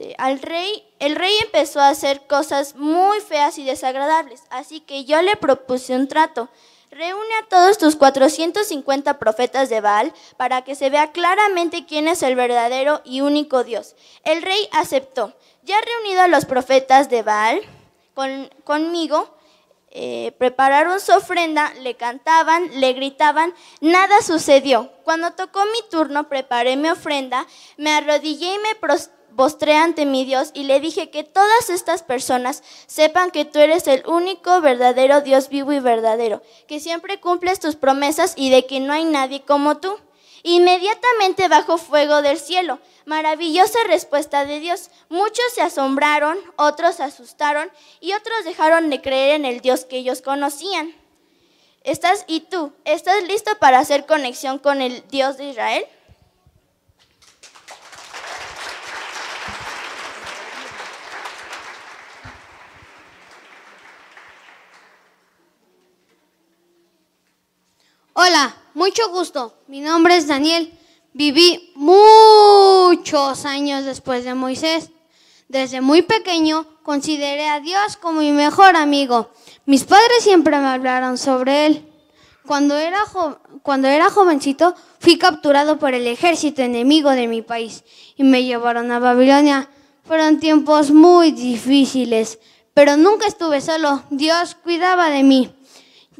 Este, 0.00 0.14
al 0.18 0.40
rey, 0.40 0.82
el 0.98 1.14
rey 1.14 1.34
empezó 1.42 1.80
a 1.80 1.88
hacer 1.88 2.26
cosas 2.26 2.74
muy 2.74 3.20
feas 3.20 3.58
y 3.58 3.64
desagradables, 3.64 4.42
así 4.48 4.80
que 4.80 5.04
yo 5.04 5.20
le 5.20 5.36
propuse 5.36 5.94
un 5.94 6.08
trato. 6.08 6.48
Reúne 6.90 7.34
a 7.42 7.48
todos 7.48 7.76
tus 7.76 7.96
450 7.96 9.18
profetas 9.18 9.68
de 9.68 9.80
Baal 9.80 10.12
para 10.38 10.62
que 10.62 10.74
se 10.74 10.90
vea 10.90 11.12
claramente 11.12 11.84
quién 11.86 12.08
es 12.08 12.22
el 12.22 12.34
verdadero 12.34 13.02
y 13.04 13.20
único 13.20 13.62
Dios. 13.62 13.94
El 14.24 14.42
rey 14.42 14.68
aceptó. 14.72 15.34
Ya 15.62 15.76
reunido 15.80 16.22
a 16.22 16.28
los 16.28 16.46
profetas 16.46 17.10
de 17.10 17.22
Baal 17.22 17.60
conmigo, 18.64 19.36
eh, 19.90 20.32
prepararon 20.38 20.98
su 21.00 21.12
ofrenda, 21.12 21.74
le 21.74 21.94
cantaban, 21.96 22.80
le 22.80 22.92
gritaban, 22.92 23.52
nada 23.80 24.22
sucedió. 24.22 24.92
Cuando 25.04 25.32
tocó 25.32 25.64
mi 25.66 25.88
turno, 25.90 26.28
preparé 26.28 26.76
mi 26.76 26.88
ofrenda, 26.88 27.46
me 27.76 27.90
arrodillé 27.90 28.54
y 28.54 28.58
me 28.58 28.74
postré 29.36 29.76
ante 29.76 30.06
mi 30.06 30.24
Dios 30.24 30.50
y 30.54 30.64
le 30.64 30.80
dije 30.80 31.10
que 31.10 31.24
todas 31.24 31.70
estas 31.70 32.02
personas 32.02 32.62
sepan 32.86 33.30
que 33.30 33.44
tú 33.44 33.58
eres 33.58 33.86
el 33.86 34.06
único 34.06 34.60
verdadero 34.60 35.20
Dios 35.20 35.48
vivo 35.48 35.72
y 35.72 35.80
verdadero, 35.80 36.42
que 36.66 36.80
siempre 36.80 37.20
cumples 37.20 37.60
tus 37.60 37.76
promesas 37.76 38.34
y 38.36 38.50
de 38.50 38.66
que 38.66 38.80
no 38.80 38.92
hay 38.92 39.04
nadie 39.04 39.42
como 39.42 39.78
tú. 39.78 39.98
Inmediatamente 40.42 41.48
bajo 41.48 41.76
fuego 41.76 42.22
del 42.22 42.38
cielo. 42.38 42.78
Maravillosa 43.04 43.78
respuesta 43.86 44.46
de 44.46 44.58
Dios. 44.58 44.90
Muchos 45.10 45.44
se 45.54 45.60
asombraron, 45.60 46.38
otros 46.56 46.96
se 46.96 47.02
asustaron 47.02 47.70
y 48.00 48.14
otros 48.14 48.44
dejaron 48.44 48.88
de 48.88 49.02
creer 49.02 49.36
en 49.36 49.44
el 49.44 49.60
Dios 49.60 49.84
que 49.84 49.98
ellos 49.98 50.22
conocían. 50.22 50.94
¿Estás 51.82 52.24
y 52.26 52.40
tú? 52.40 52.72
¿Estás 52.84 53.22
listo 53.24 53.50
para 53.58 53.78
hacer 53.78 54.06
conexión 54.06 54.58
con 54.58 54.82
el 54.82 55.06
Dios 55.08 55.38
de 55.38 55.50
Israel? 55.50 55.86
Hola, 68.22 68.54
mucho 68.74 69.08
gusto. 69.08 69.54
Mi 69.66 69.80
nombre 69.80 70.14
es 70.14 70.26
Daniel. 70.26 70.70
Viví 71.14 71.72
muchos 71.74 73.46
años 73.46 73.86
después 73.86 74.26
de 74.26 74.34
Moisés. 74.34 74.90
Desde 75.48 75.80
muy 75.80 76.02
pequeño 76.02 76.66
consideré 76.82 77.48
a 77.48 77.60
Dios 77.60 77.96
como 77.96 78.20
mi 78.20 78.32
mejor 78.32 78.76
amigo. 78.76 79.30
Mis 79.64 79.84
padres 79.84 80.22
siempre 80.22 80.58
me 80.58 80.66
hablaron 80.66 81.16
sobre 81.16 81.64
él. 81.64 81.88
Cuando 82.46 82.76
era, 82.76 82.98
cuando 83.62 83.88
era 83.88 84.10
jovencito 84.10 84.74
fui 84.98 85.16
capturado 85.16 85.78
por 85.78 85.94
el 85.94 86.06
ejército 86.06 86.60
enemigo 86.60 87.12
de 87.12 87.26
mi 87.26 87.40
país 87.40 87.84
y 88.16 88.24
me 88.24 88.44
llevaron 88.44 88.92
a 88.92 88.98
Babilonia. 88.98 89.70
Fueron 90.04 90.40
tiempos 90.40 90.90
muy 90.90 91.32
difíciles, 91.32 92.38
pero 92.74 92.98
nunca 92.98 93.26
estuve 93.26 93.62
solo. 93.62 94.02
Dios 94.10 94.56
cuidaba 94.62 95.08
de 95.08 95.22
mí. 95.22 95.54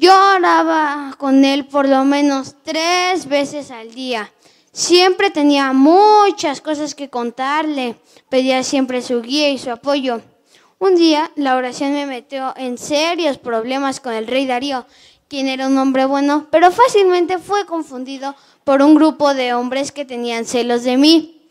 Yo 0.01 0.15
oraba 0.35 1.13
con 1.19 1.45
él 1.45 1.67
por 1.67 1.87
lo 1.87 2.03
menos 2.05 2.55
tres 2.63 3.27
veces 3.27 3.69
al 3.69 3.93
día. 3.93 4.33
Siempre 4.71 5.29
tenía 5.29 5.73
muchas 5.73 6.59
cosas 6.59 6.95
que 6.95 7.11
contarle. 7.11 7.97
Pedía 8.27 8.63
siempre 8.63 9.03
su 9.03 9.21
guía 9.21 9.51
y 9.51 9.59
su 9.59 9.69
apoyo. 9.69 10.21
Un 10.79 10.95
día 10.95 11.29
la 11.35 11.55
oración 11.55 11.93
me 11.93 12.07
metió 12.07 12.51
en 12.57 12.79
serios 12.79 13.37
problemas 13.37 13.99
con 13.99 14.13
el 14.13 14.25
rey 14.25 14.47
Darío, 14.47 14.87
quien 15.27 15.47
era 15.47 15.67
un 15.67 15.77
hombre 15.77 16.05
bueno, 16.05 16.47
pero 16.49 16.71
fácilmente 16.71 17.37
fue 17.37 17.67
confundido 17.67 18.35
por 18.63 18.81
un 18.81 18.95
grupo 18.95 19.35
de 19.35 19.53
hombres 19.53 19.91
que 19.91 20.03
tenían 20.03 20.45
celos 20.45 20.81
de 20.81 20.97
mí. 20.97 21.43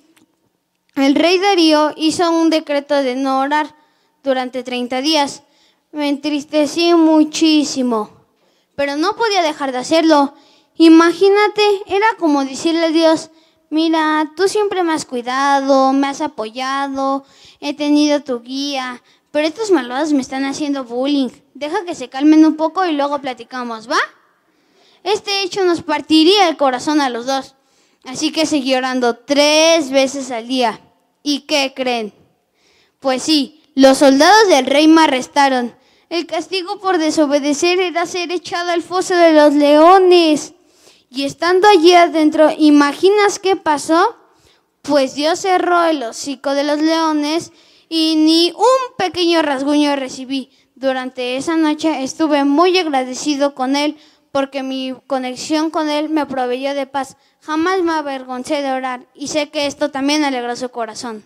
El 0.97 1.15
rey 1.15 1.39
Darío 1.39 1.93
hizo 1.97 2.29
un 2.33 2.51
decreto 2.51 2.97
de 2.97 3.15
no 3.15 3.39
orar 3.39 3.73
durante 4.25 4.65
30 4.65 5.03
días. 5.03 5.45
Me 5.93 6.09
entristecí 6.09 6.95
muchísimo 6.95 8.19
pero 8.81 8.97
no 8.97 9.15
podía 9.15 9.43
dejar 9.43 9.73
de 9.73 9.77
hacerlo. 9.77 10.33
Imagínate, 10.75 11.63
era 11.87 12.07
como 12.19 12.47
decirle 12.47 12.87
a 12.87 12.89
Dios, 12.89 13.29
mira, 13.69 14.33
tú 14.39 14.49
siempre 14.49 14.83
me 14.83 14.95
has 14.95 15.05
cuidado, 15.05 15.93
me 15.93 16.07
has 16.07 16.23
apoyado, 16.23 17.27
he 17.61 17.75
tenido 17.75 18.23
tu 18.23 18.41
guía, 18.41 19.03
pero 19.33 19.47
estos 19.47 19.71
malvados 19.71 20.15
me 20.15 20.23
están 20.23 20.47
haciendo 20.47 20.85
bullying. 20.85 21.29
Deja 21.53 21.85
que 21.85 21.95
se 21.95 22.09
calmen 22.09 22.47
un 22.47 22.57
poco 22.57 22.87
y 22.87 22.93
luego 22.93 23.19
platicamos, 23.19 23.87
¿va? 23.87 23.99
Este 25.03 25.43
hecho 25.43 25.63
nos 25.67 25.83
partiría 25.83 26.49
el 26.49 26.57
corazón 26.57 27.03
a 27.03 27.11
los 27.11 27.27
dos. 27.27 27.57
Así 28.05 28.33
que 28.33 28.47
seguí 28.47 28.75
orando 28.75 29.15
tres 29.15 29.91
veces 29.91 30.31
al 30.31 30.49
día. 30.49 30.81
¿Y 31.23 31.41
qué 31.41 31.75
creen? 31.77 32.15
Pues 32.99 33.23
sí, 33.23 33.63
los 33.75 33.99
soldados 33.99 34.49
del 34.49 34.65
rey 34.65 34.89
me 34.89 35.03
arrestaron 35.03 35.75
el 36.11 36.27
castigo 36.27 36.81
por 36.81 36.99
desobedecer 36.99 37.79
era 37.79 38.05
ser 38.05 38.33
echado 38.33 38.71
al 38.73 38.83
foso 38.83 39.15
de 39.15 39.33
los 39.33 39.55
leones. 39.55 40.55
Y 41.09 41.25
estando 41.25 41.69
allí 41.69 41.95
adentro, 41.95 42.51
¿imaginas 42.59 43.39
qué 43.39 43.55
pasó? 43.55 44.17
Pues 44.83 45.15
Dios 45.15 45.39
cerró 45.39 45.85
el 45.85 46.03
hocico 46.03 46.53
de 46.55 46.65
los 46.65 46.81
leones 46.81 47.53
y 47.89 48.17
ni 48.17 48.51
un 48.51 48.97
pequeño 48.99 49.41
rasguño 49.43 49.95
recibí. 49.95 50.51
Durante 50.75 51.37
esa 51.37 51.57
noche 51.57 52.03
estuve 52.03 52.45
muy 52.45 52.77
agradecido 52.77 53.55
con 53.55 53.77
Él 53.77 53.97
porque 54.33 54.65
mi 54.65 54.95
conexión 55.07 55.71
con 55.71 55.89
Él 55.91 56.09
me 56.09 56.27
proveyó 56.27 56.75
de 56.75 56.87
paz. 56.87 57.17
Jamás 57.41 57.83
me 57.83 57.93
avergoncé 57.93 58.63
de 58.63 58.73
orar 58.73 59.07
y 59.15 59.29
sé 59.29 59.51
que 59.51 59.67
esto 59.67 59.93
también 59.93 60.25
alegró 60.25 60.57
su 60.57 60.71
corazón. 60.71 61.23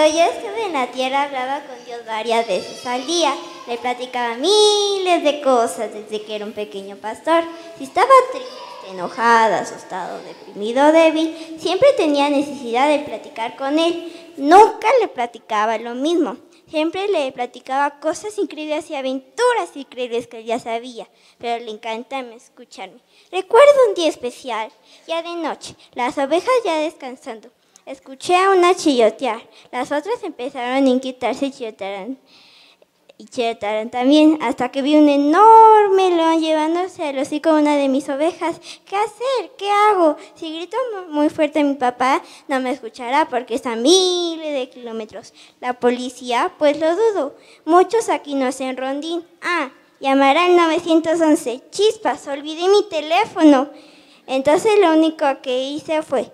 Cuando 0.00 0.16
yo 0.16 0.24
estuve 0.24 0.64
en 0.64 0.72
la 0.72 0.90
tierra 0.90 1.24
hablaba 1.24 1.60
con 1.60 1.84
Dios 1.84 2.00
varias 2.06 2.46
veces 2.46 2.86
al 2.86 3.06
día. 3.06 3.34
Le 3.66 3.76
platicaba 3.76 4.34
miles 4.34 5.22
de 5.22 5.42
cosas 5.42 5.92
desde 5.92 6.22
que 6.24 6.36
era 6.36 6.46
un 6.46 6.54
pequeño 6.54 6.96
pastor. 6.96 7.44
Si 7.76 7.84
estaba 7.84 8.08
triste, 8.32 8.92
enojada, 8.92 9.58
asustado, 9.58 10.22
deprimido, 10.22 10.90
débil, 10.90 11.58
siempre 11.60 11.92
tenía 11.98 12.30
necesidad 12.30 12.88
de 12.88 13.00
platicar 13.00 13.58
con 13.58 13.78
él. 13.78 14.10
Nunca 14.38 14.88
le 15.02 15.08
platicaba 15.08 15.76
lo 15.76 15.94
mismo. 15.94 16.38
Siempre 16.70 17.06
le 17.08 17.30
platicaba 17.32 18.00
cosas 18.00 18.38
increíbles 18.38 18.88
y 18.88 18.94
aventuras 18.94 19.76
increíbles 19.76 20.28
que 20.28 20.38
él 20.38 20.46
ya 20.46 20.58
sabía, 20.58 21.10
pero 21.36 21.62
le 21.62 21.72
encanta 21.72 22.20
escucharme. 22.20 23.02
Recuerdo 23.30 23.74
un 23.86 23.94
día 23.94 24.08
especial, 24.08 24.72
ya 25.06 25.22
de 25.22 25.34
noche, 25.34 25.76
las 25.92 26.16
ovejas 26.16 26.54
ya 26.64 26.76
descansando. 26.76 27.50
Escuché 27.86 28.36
a 28.36 28.50
una 28.50 28.74
chillotear. 28.74 29.40
Las 29.72 29.90
otras 29.90 30.22
empezaron 30.22 30.84
a 30.84 30.88
inquietarse 30.88 31.46
y 31.46 31.50
chillotaron. 31.50 32.18
Y 33.16 33.26
chillotaron 33.26 33.90
también, 33.90 34.38
hasta 34.40 34.70
que 34.70 34.80
vi 34.80 34.96
un 34.96 35.08
enorme 35.08 36.10
león 36.10 36.40
llevándose 36.40 37.02
al 37.04 37.18
hocico 37.18 37.50
una 37.50 37.76
de 37.76 37.88
mis 37.88 38.08
ovejas. 38.08 38.60
¿Qué 38.86 38.96
hacer? 38.96 39.50
¿Qué 39.58 39.70
hago? 39.70 40.16
Si 40.34 40.54
grito 40.54 40.76
muy 41.10 41.28
fuerte 41.28 41.62
mi 41.62 41.74
papá, 41.74 42.22
no 42.48 42.60
me 42.60 42.70
escuchará 42.70 43.28
porque 43.28 43.54
está 43.54 43.72
a 43.72 43.76
miles 43.76 44.54
de 44.54 44.70
kilómetros. 44.70 45.34
La 45.60 45.74
policía, 45.74 46.52
pues 46.58 46.80
lo 46.80 46.96
dudo. 46.96 47.36
Muchos 47.66 48.08
aquí 48.08 48.34
no 48.34 48.46
hacen 48.46 48.76
rondín. 48.76 49.22
Ah, 49.42 49.70
llamará 50.00 50.46
al 50.46 50.56
911. 50.56 51.62
Chispas, 51.70 52.26
olvidé 52.26 52.68
mi 52.68 52.88
teléfono. 52.88 53.68
Entonces 54.26 54.78
lo 54.80 54.92
único 54.92 55.26
que 55.42 55.64
hice 55.64 56.02
fue 56.02 56.32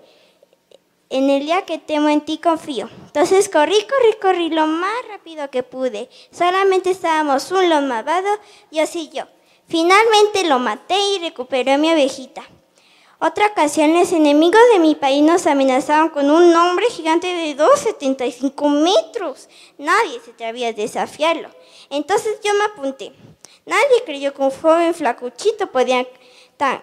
en 1.09 1.29
el 1.29 1.41
día 1.45 1.63
que 1.63 1.77
temo 1.77 2.09
en 2.09 2.21
ti 2.21 2.37
confío. 2.37 2.89
Entonces 3.05 3.49
corrí, 3.49 3.75
corrí, 3.83 4.19
corrí 4.21 4.49
lo 4.49 4.67
más 4.67 4.95
rápido 5.09 5.49
que 5.49 5.63
pude. 5.63 6.09
Solamente 6.31 6.91
estábamos 6.91 7.51
un 7.51 7.69
lo 7.69 7.81
malvado, 7.81 8.27
Dios 8.71 8.95
y 8.95 9.09
yo. 9.09 9.23
Finalmente 9.67 10.45
lo 10.45 10.59
maté 10.59 10.97
y 11.15 11.19
recuperé 11.19 11.77
mi 11.77 11.91
ovejita. 11.91 12.43
Otra 13.19 13.47
ocasión 13.47 13.93
los 13.93 14.11
enemigos 14.11 14.61
de 14.73 14.79
mi 14.79 14.93
país 14.93 15.23
nos 15.23 15.47
amenazaban 15.47 16.09
con 16.09 16.29
un 16.29 16.55
hombre 16.55 16.85
gigante 16.91 17.27
de 17.27 17.57
2,75 17.57 18.69
metros. 18.69 19.49
Nadie 19.79 20.19
se 20.23 20.31
atrevía 20.31 20.67
a 20.67 20.73
desafiarlo. 20.73 21.49
Entonces 21.89 22.39
yo 22.43 22.53
me 22.53 22.65
apunté. 22.65 23.13
Nadie 23.65 24.03
creyó 24.05 24.33
que 24.33 24.41
un 24.43 24.51
joven 24.51 24.93
flacuchito 24.93 25.67
podía 25.71 26.05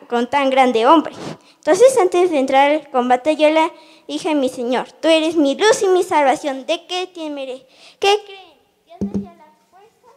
con 0.08 0.28
tan 0.28 0.50
grande 0.50 0.87
hombre. 0.87 1.14
Entonces 1.56 1.96
antes 1.98 2.30
de 2.30 2.38
entrar 2.38 2.70
al 2.70 2.90
combate 2.90 3.37
yo 3.37 3.48
le 3.50 3.72
dije 4.07 4.35
mi 4.35 4.49
Señor, 4.49 4.90
tú 4.93 5.09
eres 5.09 5.37
mi 5.37 5.55
luz 5.55 5.83
y 5.83 5.88
mi 5.88 6.03
salvación, 6.03 6.67
¿de 6.67 6.87
qué 6.87 7.07
temeré? 7.07 7.67
¿Qué 7.99 8.21
creen? 8.25 8.55
Dios 8.87 8.99
me 9.01 9.19
dio 9.19 9.31
la 9.37 9.53
fuerza 9.71 10.11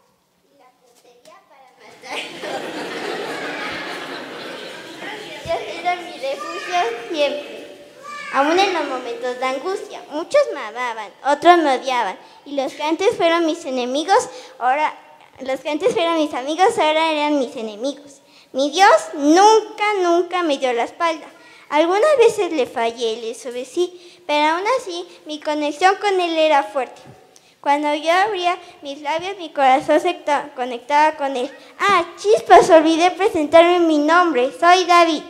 y 0.44 0.58
la 0.58 0.70
puntería 0.80 1.42
para 1.50 1.72
matar. 1.80 2.18
Dios 5.46 5.62
era 5.80 5.96
mi 5.96 6.12
refugio 6.12 6.80
siempre. 7.10 7.58
Aún 8.34 8.60
en 8.60 8.74
los 8.74 8.86
momentos 8.88 9.40
de 9.40 9.46
angustia, 9.46 10.04
muchos 10.12 10.42
me 10.54 10.60
amaban, 10.60 11.12
otros 11.26 11.58
me 11.60 11.78
odiaban, 11.78 12.18
y 12.46 12.56
los 12.56 12.74
que 12.74 12.84
antes 12.84 13.16
fueron 13.16 13.46
mis 13.46 13.64
enemigos, 13.66 14.30
ahora, 14.60 14.94
los 15.40 15.62
que 15.62 15.70
antes 15.70 15.94
fueron 15.94 16.18
mis 16.18 16.34
amigos, 16.34 16.78
ahora 16.78 17.12
eran 17.12 17.40
mis 17.40 17.56
enemigos. 17.56 18.22
Mi 18.52 18.70
Dios 18.70 18.92
nunca, 19.14 19.86
nunca 20.04 20.44
me 20.44 20.58
dio 20.58 20.74
la 20.74 20.84
espalda. 20.84 21.26
Algunas 21.70 22.18
veces 22.18 22.52
le 22.52 22.66
fallé 22.66 23.14
y 23.14 23.22
le 23.22 23.28
desobedecí, 23.28 24.20
pero 24.26 24.56
aún 24.56 24.64
así 24.80 25.06
mi 25.26 25.40
conexión 25.40 25.96
con 26.02 26.20
él 26.20 26.38
era 26.38 26.64
fuerte. 26.64 27.02
Cuando 27.60 27.94
yo 27.96 28.12
abría 28.12 28.58
mis 28.82 29.02
labios, 29.02 29.38
mi 29.38 29.50
corazón 29.50 30.00
se 30.00 30.18
conectaba 30.56 31.18
con 31.18 31.36
él. 31.36 31.52
Ah, 31.80 32.06
chispas, 32.18 32.70
olvidé 32.70 33.12
presentarme 33.12 33.80
mi 33.82 33.98
nombre. 33.98 34.52
Soy 34.58 34.86
David. 34.86 35.24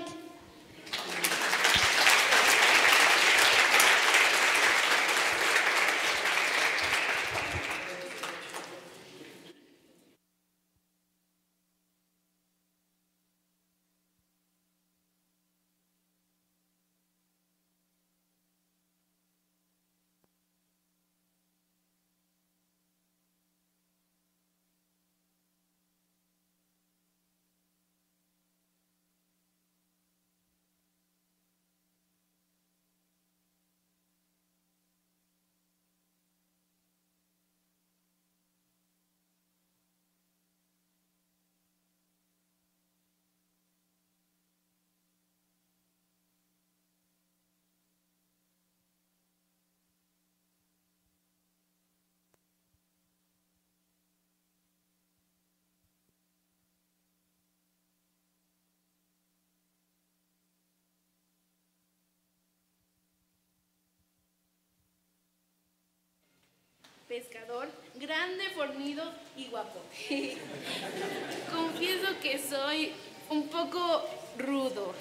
Pescador, 67.17 67.67
grande, 67.95 68.43
fornido 68.55 69.03
y 69.35 69.45
guapo. 69.45 69.79
Confieso 71.51 72.07
que 72.21 72.37
soy 72.37 72.91
un 73.31 73.47
poco 73.47 74.03
rudo 74.37 74.93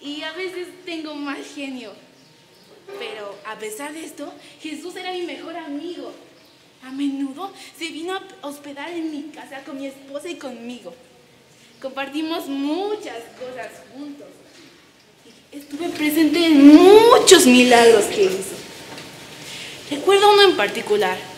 y 0.00 0.22
a 0.22 0.30
veces 0.32 0.68
tengo 0.84 1.12
mal 1.14 1.42
genio. 1.42 1.92
Pero 3.00 3.34
a 3.44 3.58
pesar 3.58 3.92
de 3.92 4.04
esto, 4.04 4.32
Jesús 4.62 4.94
era 4.94 5.12
mi 5.12 5.22
mejor 5.22 5.56
amigo. 5.56 6.12
A 6.84 6.92
menudo 6.92 7.52
se 7.76 7.88
vino 7.88 8.14
a 8.14 8.46
hospedar 8.46 8.90
en 8.90 9.10
mi 9.10 9.22
casa 9.32 9.64
con 9.64 9.76
mi 9.76 9.86
esposa 9.86 10.28
y 10.28 10.36
conmigo. 10.36 10.94
Compartimos 11.82 12.46
muchas 12.46 13.22
cosas 13.38 13.72
juntos. 13.92 14.28
Estuve 15.50 15.88
presente 15.88 16.46
en 16.46 16.64
muchos 16.76 17.44
milagros 17.44 18.04
que 18.04 18.24
hizo. 18.24 18.56
Recuerdo 19.90 20.32
uno 20.32 20.42
en 20.42 20.56
particular. 20.56 21.29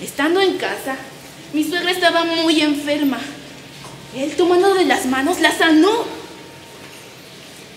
Estando 0.00 0.40
en 0.40 0.58
casa, 0.58 0.96
mi 1.52 1.64
suegra 1.64 1.90
estaba 1.90 2.24
muy 2.24 2.60
enferma. 2.60 3.18
Él 4.16 4.32
tomando 4.36 4.74
de 4.74 4.84
las 4.84 5.06
manos 5.06 5.40
la 5.40 5.50
sanó. 5.50 6.04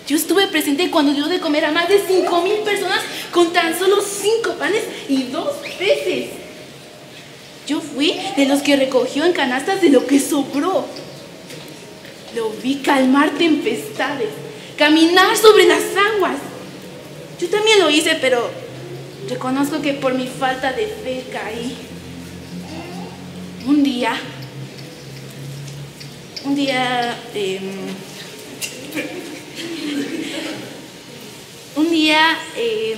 Yo 0.06 0.16
estuve 0.16 0.46
presente 0.46 0.90
cuando 0.90 1.14
dio 1.14 1.26
de 1.26 1.40
comer 1.40 1.64
a 1.64 1.72
más 1.72 1.88
de 1.88 2.00
cinco 2.06 2.42
mil 2.42 2.58
personas 2.58 3.00
con 3.32 3.52
tan 3.52 3.76
solo 3.78 4.02
cinco 4.02 4.54
panes 4.58 4.82
y 5.08 5.24
dos 5.24 5.56
peces. 5.78 6.30
Yo 7.66 7.80
fui 7.80 8.20
de 8.36 8.46
los 8.46 8.62
que 8.62 8.76
recogió 8.76 9.24
en 9.24 9.32
canastas 9.32 9.80
de 9.80 9.90
lo 9.90 10.06
que 10.06 10.20
sobró. 10.20 10.86
Lo 12.34 12.50
vi 12.62 12.76
calmar 12.76 13.30
tempestades, 13.30 14.30
caminar 14.76 15.36
sobre 15.36 15.66
las 15.66 15.82
aguas. 16.14 16.36
Yo 17.40 17.48
también 17.48 17.80
lo 17.80 17.90
hice, 17.90 18.16
pero 18.20 18.48
reconozco 19.28 19.80
que 19.80 19.94
por 19.94 20.14
mi 20.14 20.26
falta 20.26 20.72
de 20.72 20.86
fe 20.86 21.24
caí. 21.32 21.76
Un 23.64 23.84
día, 23.84 24.14
un 26.44 26.56
día, 26.56 27.16
eh, 27.32 27.60
un 31.76 31.90
día, 31.90 32.38
eh, 32.56 32.96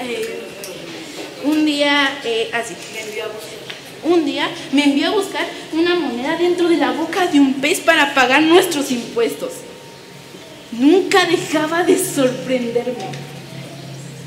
eh, 0.00 0.40
un 1.44 1.64
día, 1.64 2.18
eh, 2.24 2.50
así. 2.52 2.74
Un 4.02 4.24
día 4.24 4.48
me 4.72 4.84
envió 4.84 5.08
a 5.08 5.10
buscar 5.10 5.46
una 5.72 5.94
moneda 5.94 6.36
dentro 6.36 6.68
de 6.68 6.78
la 6.78 6.90
boca 6.90 7.28
de 7.28 7.38
un 7.38 7.54
pez 7.54 7.78
para 7.78 8.12
pagar 8.12 8.42
nuestros 8.42 8.90
impuestos. 8.90 9.52
Nunca 10.72 11.24
dejaba 11.26 11.84
de 11.84 11.96
sorprenderme. 11.96 13.35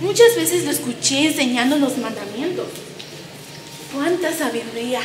Muchas 0.01 0.35
veces 0.35 0.63
lo 0.63 0.71
escuché 0.71 1.27
enseñando 1.27 1.77
los 1.77 1.97
mandamientos. 1.97 2.67
¡Cuánta 3.93 4.33
sabiduría! 4.33 5.01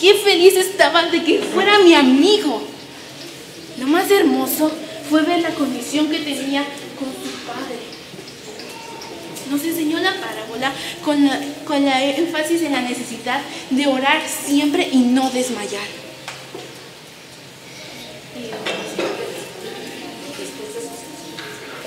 ¡Qué 0.00 0.14
feliz 0.14 0.56
estaba 0.56 1.04
de 1.06 1.24
que 1.24 1.40
fuera 1.40 1.78
mi 1.80 1.94
amigo! 1.94 2.62
Lo 3.78 3.86
más 3.88 4.10
hermoso 4.10 4.70
fue 5.10 5.22
ver 5.22 5.40
la 5.40 5.50
condición 5.50 6.08
que 6.08 6.18
tenía 6.18 6.64
con 6.98 7.08
su 7.08 7.46
padre. 7.46 7.78
Nos 9.50 9.64
enseñó 9.64 9.98
la 9.98 10.14
parábola 10.20 10.72
con 11.04 11.24
la, 11.26 11.40
con 11.66 11.84
la 11.84 12.04
énfasis 12.04 12.62
en 12.62 12.72
la 12.72 12.82
necesidad 12.82 13.40
de 13.70 13.86
orar 13.86 14.22
siempre 14.28 14.88
y 14.90 14.98
no 14.98 15.30
desmayar. 15.30 15.86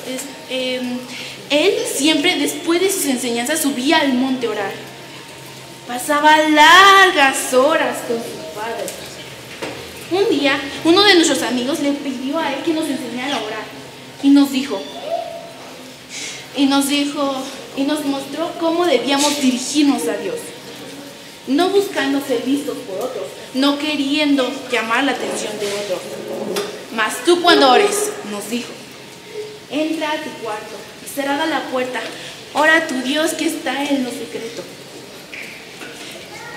Es, 0.07 0.21
eh, 0.49 0.81
él 1.49 1.75
siempre 1.85 2.37
después 2.37 2.81
de 2.81 2.91
sus 2.91 3.05
enseñanzas 3.05 3.61
subía 3.61 3.99
al 3.99 4.13
monte 4.13 4.47
a 4.47 4.51
orar. 4.51 4.71
Pasaba 5.87 6.37
largas 6.49 7.53
horas 7.53 7.97
con 8.07 8.17
su 8.17 8.53
padre. 8.53 8.85
Un 10.11 10.29
día, 10.29 10.59
uno 10.83 11.03
de 11.03 11.15
nuestros 11.15 11.41
amigos 11.43 11.79
le 11.79 11.91
pidió 11.93 12.37
a 12.39 12.53
él 12.53 12.63
que 12.63 12.73
nos 12.73 12.89
enseñara 12.89 13.37
a 13.37 13.43
orar. 13.43 13.63
Y 14.23 14.29
nos 14.29 14.51
dijo, 14.51 14.81
y 16.57 16.65
nos 16.65 16.87
dijo, 16.87 17.33
y 17.77 17.83
nos 17.83 18.03
mostró 18.05 18.51
cómo 18.59 18.85
debíamos 18.85 19.39
dirigirnos 19.39 20.07
a 20.07 20.17
Dios. 20.17 20.35
No 21.47 21.69
buscando 21.69 22.19
ser 22.25 22.41
vistos 22.41 22.75
por 22.79 22.97
otros, 22.97 23.25
no 23.53 23.77
queriendo 23.77 24.51
llamar 24.69 25.05
la 25.05 25.13
atención 25.13 25.57
de 25.59 25.67
otros. 25.67 25.99
Mas 26.93 27.23
tú 27.23 27.41
cuando 27.41 27.71
ores, 27.71 28.11
nos 28.31 28.49
dijo, 28.49 28.71
entra 29.71 30.11
a 30.11 30.23
tu 30.23 30.29
cuarto 30.43 30.75
cerrada 31.17 31.45
la 31.47 31.61
puerta, 31.71 31.99
ora 32.53 32.77
a 32.77 32.87
tu 32.87 32.95
Dios 33.01 33.31
que 33.33 33.47
está 33.47 33.83
en 33.83 34.03
lo 34.03 34.11
secreto. 34.11 34.63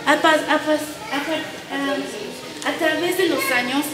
A, 0.07 0.17
pas- 0.21 0.45
a 0.49 0.59
pas- 0.59 0.93
a- 1.13 2.69
a- 2.69 2.79
través 2.79 3.17
de 3.17 3.27
los 3.29 3.43
años, 3.53 3.85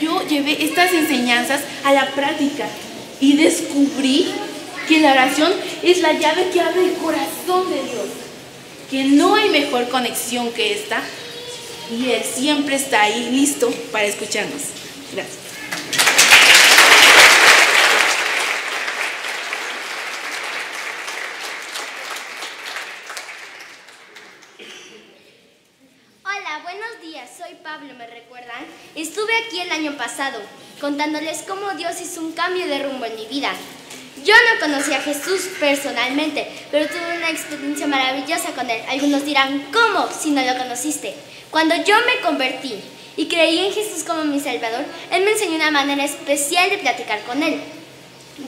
yo 0.00 0.26
llevé 0.26 0.64
estas 0.64 0.92
enseñanzas 0.92 1.60
a 1.84 1.92
la 1.92 2.06
práctica 2.10 2.66
y 3.20 3.36
descubrí 3.36 4.32
que 4.88 5.00
la 5.00 5.12
oración 5.12 5.52
es 5.82 5.98
la 6.00 6.12
llave 6.12 6.50
que 6.52 6.60
abre 6.60 6.84
el 6.86 6.94
corazón 6.94 7.70
de 7.70 7.82
Dios, 7.82 8.08
que 8.90 9.04
no 9.04 9.34
hay 9.36 9.50
mejor 9.50 9.88
conexión 9.88 10.52
que 10.52 10.72
esta 10.74 11.00
y 11.96 12.10
Él 12.10 12.22
siempre 12.24 12.74
está 12.76 13.02
ahí 13.02 13.30
listo 13.30 13.70
para 13.92 14.04
escucharnos. 14.06 14.62
Gracias. 15.12 15.38
Hola, 26.24 26.60
buenos 26.62 27.00
días. 27.02 27.30
Soy 27.36 27.56
Pablo, 27.62 27.94
¿me 27.94 28.06
recuerdan? 28.06 28.64
Estuve 28.94 29.32
aquí 29.44 29.58
el 29.58 29.72
año 29.72 29.96
pasado 29.96 30.38
contándoles 30.80 31.42
cómo 31.48 31.72
Dios 31.72 32.00
hizo 32.00 32.20
un 32.20 32.30
cambio 32.30 32.64
de 32.66 32.78
rumbo 32.78 33.04
en 33.04 33.16
mi 33.16 33.26
vida. 33.26 33.50
Yo 34.24 34.34
no 34.34 34.60
conocí 34.60 34.92
a 34.92 35.00
Jesús 35.00 35.48
personalmente, 35.58 36.46
pero 36.70 36.86
tuve 36.86 37.16
una 37.16 37.28
experiencia 37.28 37.88
maravillosa 37.88 38.52
con 38.54 38.70
Él. 38.70 38.80
Algunos 38.88 39.24
dirán, 39.24 39.66
¿cómo 39.72 40.08
si 40.12 40.30
no 40.30 40.44
lo 40.44 40.56
conociste? 40.56 41.12
Cuando 41.50 41.74
yo 41.74 41.96
me 42.06 42.22
convertí 42.22 42.76
y 43.16 43.26
creí 43.26 43.66
en 43.66 43.72
Jesús 43.72 44.04
como 44.04 44.24
mi 44.26 44.38
Salvador, 44.38 44.84
Él 45.10 45.24
me 45.24 45.32
enseñó 45.32 45.56
una 45.56 45.72
manera 45.72 46.04
especial 46.04 46.70
de 46.70 46.78
platicar 46.78 47.20
con 47.24 47.42
Él. 47.42 47.60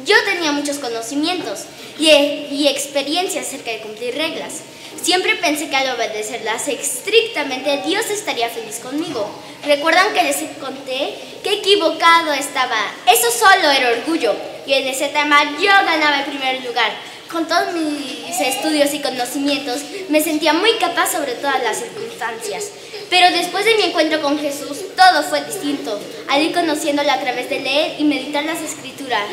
Yo 0.05 0.15
tenía 0.27 0.53
muchos 0.53 0.79
conocimientos 0.79 1.65
y, 1.99 2.07
y 2.07 2.69
experiencias 2.69 3.49
acerca 3.49 3.73
de 3.73 3.81
cumplir 3.81 4.15
reglas. 4.15 4.63
Siempre 5.03 5.37
pensé 5.37 5.69
que 5.69 5.77
al 5.77 5.95
obedecerlas 5.95 6.69
estrictamente 6.69 7.83
Dios 7.87 8.11
estaría 8.11 8.49
feliz 8.49 8.81
conmigo. 8.81 9.29
¿Recuerdan 9.65 10.13
que 10.13 10.23
les 10.23 10.37
conté 10.61 11.15
que 11.43 11.55
equivocado 11.55 12.33
estaba? 12.33 12.77
Eso 13.07 13.31
solo 13.31 13.71
era 13.71 13.91
orgullo 13.91 14.35
y 14.67 14.73
en 14.73 14.89
ese 14.89 15.09
tema 15.09 15.57
yo 15.61 15.71
ganaba 15.71 16.21
el 16.21 16.25
primer 16.25 16.65
lugar. 16.65 16.93
Con 17.31 17.47
todos 17.49 17.73
mis 17.75 18.41
estudios 18.41 18.95
y 18.95 19.01
conocimientos 19.01 19.81
me 20.09 20.23
sentía 20.23 20.53
muy 20.53 20.73
capaz 20.79 21.13
sobre 21.13 21.33
todas 21.35 21.63
las 21.63 21.79
circunstancias. 21.79 22.71
Pero 23.11 23.31
después 23.37 23.65
de 23.65 23.75
mi 23.77 23.83
encuentro 23.85 24.21
con 24.21 24.39
Jesús, 24.39 24.79
todo 24.97 25.23
fue 25.23 25.45
distinto, 25.45 26.01
al 26.29 26.43
ir 26.43 26.53
conociéndolo 26.53 27.11
a 27.11 27.21
través 27.21 27.49
de 27.49 27.61
leer 27.61 28.01
y 28.01 28.05
meditar 28.05 28.45
las 28.45 28.61
escrituras. 28.61 29.29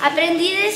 Aprendí 0.00 0.54
de, 0.54 0.72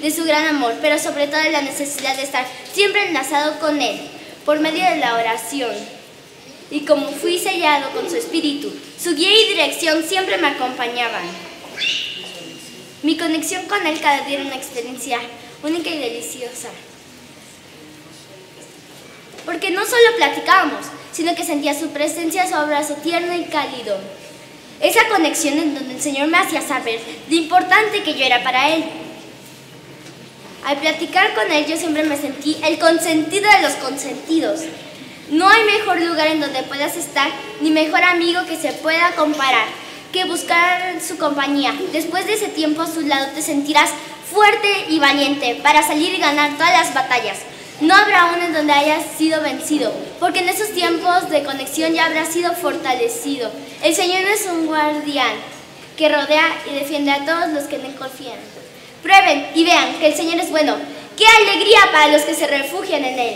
de 0.00 0.10
su 0.10 0.24
gran 0.24 0.46
amor, 0.46 0.74
pero 0.80 0.98
sobre 0.98 1.26
todo 1.26 1.40
de 1.40 1.50
la 1.50 1.62
necesidad 1.62 2.16
de 2.16 2.22
estar 2.22 2.46
siempre 2.72 3.08
enlazado 3.08 3.58
con 3.58 3.80
Él, 3.80 4.00
por 4.44 4.60
medio 4.60 4.84
de 4.84 4.96
la 4.96 5.14
oración. 5.14 5.74
Y 6.70 6.80
como 6.80 7.08
fui 7.08 7.38
sellado 7.38 7.90
con 7.90 8.08
su 8.08 8.16
espíritu, 8.16 8.72
su 9.02 9.14
guía 9.14 9.32
y 9.32 9.48
dirección 9.48 10.04
siempre 10.04 10.38
me 10.38 10.48
acompañaban. 10.48 11.24
Mi 13.02 13.16
conexión 13.16 13.64
con 13.66 13.86
Él 13.86 14.00
cada 14.00 14.22
día 14.22 14.38
era 14.38 14.46
una 14.46 14.56
experiencia 14.56 15.18
única 15.62 15.88
y 15.88 15.98
deliciosa. 15.98 16.68
Porque 19.44 19.70
no 19.70 19.84
solo 19.84 20.16
platicábamos, 20.16 20.86
sino 21.12 21.34
que 21.34 21.44
sentía 21.44 21.78
su 21.78 21.88
presencia, 21.88 22.46
su 22.46 22.54
abrazo 22.54 22.94
tierno 22.96 23.34
y 23.34 23.44
cálido. 23.44 23.98
Esa 24.80 25.08
conexión 25.08 25.58
en 25.58 25.74
donde 25.74 25.94
el 25.94 26.00
Señor 26.00 26.28
me 26.28 26.38
hacía 26.38 26.60
saber 26.60 27.00
lo 27.28 27.34
importante 27.34 28.02
que 28.02 28.14
yo 28.14 28.24
era 28.24 28.42
para 28.42 28.74
Él. 28.74 28.84
Al 30.68 30.76
platicar 30.76 31.32
con 31.34 31.50
Él 31.50 31.64
yo 31.64 31.78
siempre 31.78 32.04
me 32.04 32.18
sentí 32.18 32.58
el 32.62 32.78
consentido 32.78 33.50
de 33.50 33.62
los 33.62 33.72
consentidos. 33.76 34.60
No 35.30 35.48
hay 35.48 35.64
mejor 35.64 35.98
lugar 36.02 36.26
en 36.26 36.42
donde 36.42 36.62
puedas 36.64 36.94
estar, 36.94 37.30
ni 37.62 37.70
mejor 37.70 38.04
amigo 38.04 38.44
que 38.46 38.58
se 38.58 38.74
pueda 38.74 39.12
comparar, 39.12 39.64
que 40.12 40.26
buscar 40.26 41.00
su 41.00 41.16
compañía. 41.16 41.72
Después 41.90 42.26
de 42.26 42.34
ese 42.34 42.48
tiempo 42.48 42.82
a 42.82 42.86
su 42.86 43.00
lado 43.00 43.28
te 43.34 43.40
sentirás 43.40 43.88
fuerte 44.30 44.68
y 44.90 44.98
valiente 44.98 45.58
para 45.62 45.82
salir 45.82 46.12
y 46.12 46.18
ganar 46.20 46.58
todas 46.58 46.72
las 46.72 46.92
batallas. 46.92 47.38
No 47.80 47.94
habrá 47.94 48.26
uno 48.34 48.44
en 48.44 48.52
donde 48.52 48.74
hayas 48.74 49.06
sido 49.16 49.40
vencido, 49.40 49.90
porque 50.20 50.40
en 50.40 50.50
esos 50.50 50.74
tiempos 50.74 51.30
de 51.30 51.44
conexión 51.44 51.94
ya 51.94 52.04
habrás 52.04 52.28
sido 52.28 52.52
fortalecido. 52.52 53.50
El 53.82 53.94
Señor 53.94 54.20
es 54.20 54.44
un 54.44 54.66
guardián 54.66 55.32
que 55.96 56.10
rodea 56.10 56.58
y 56.70 56.74
defiende 56.74 57.12
a 57.12 57.24
todos 57.24 57.54
los 57.54 57.64
que 57.64 57.76
en 57.76 57.86
Él 57.86 57.94
confían. 57.94 58.57
Prueben 59.02 59.46
y 59.54 59.64
vean 59.64 59.94
que 59.98 60.08
el 60.08 60.14
Señor 60.14 60.40
es 60.40 60.50
bueno. 60.50 60.76
¡Qué 61.16 61.24
alegría 61.26 61.80
para 61.92 62.08
los 62.08 62.22
que 62.22 62.34
se 62.34 62.46
refugian 62.46 63.04
en 63.04 63.18
Él! 63.18 63.34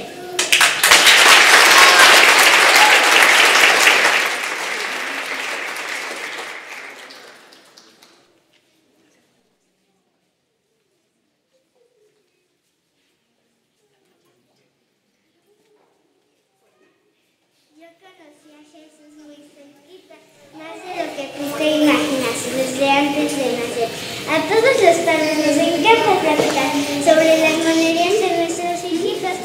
Yo 17.83 17.89
conocí 17.99 18.51
a 18.55 18.63
Jesús 18.63 19.11
muy 19.27 19.37
cerquita, 19.43 20.15
más 20.55 20.79
de 20.87 20.93
lo 21.03 21.07
que 21.17 21.25
tú 21.35 21.45
te 21.59 21.67
imaginas, 21.83 22.39
desde 22.55 22.91
antes 22.91 23.37
de 23.37 23.47
nacer. 23.59 23.89
A 24.31 24.39
todos 24.49 24.75
los 24.79 24.97
padres 25.05 25.37
nos 25.37 25.59
encanta 25.59 26.21
platicar 26.21 26.71
sobre 27.05 27.39
las 27.39 27.59
monerías 27.59 28.17
de 28.23 28.29
nuestros 28.39 28.85
hijitos, 28.87 29.37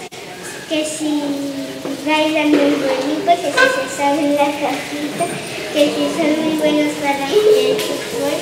que 0.69 0.85
si 0.85 1.23
bailan 2.05 2.49
muy 2.51 2.77
bonito, 2.77 3.25
que 3.25 3.51
si 3.51 3.67
se 3.73 3.97
saben 3.97 4.35
la 4.35 4.45
cajita, 4.45 5.25
que 5.73 5.83
si 5.91 6.03
son 6.13 6.31
muy 6.45 6.55
buenos 6.61 6.93
para 7.01 7.25
el 7.25 7.75
fútbol, 7.81 8.37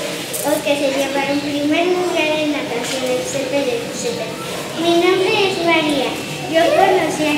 o 0.46 0.64
que 0.64 0.74
se 0.76 0.90
llevaron 0.92 1.40
primer 1.40 1.86
lugar 1.88 2.30
en 2.36 2.52
natación, 2.52 3.06
etcétera, 3.06 3.72
etcétera. 3.80 4.34
Mi 4.82 5.00
nombre 5.00 5.34
es 5.50 5.56
María. 5.66 6.10
Yo 6.52 6.62
conocí 6.76 7.26
a 7.26 7.36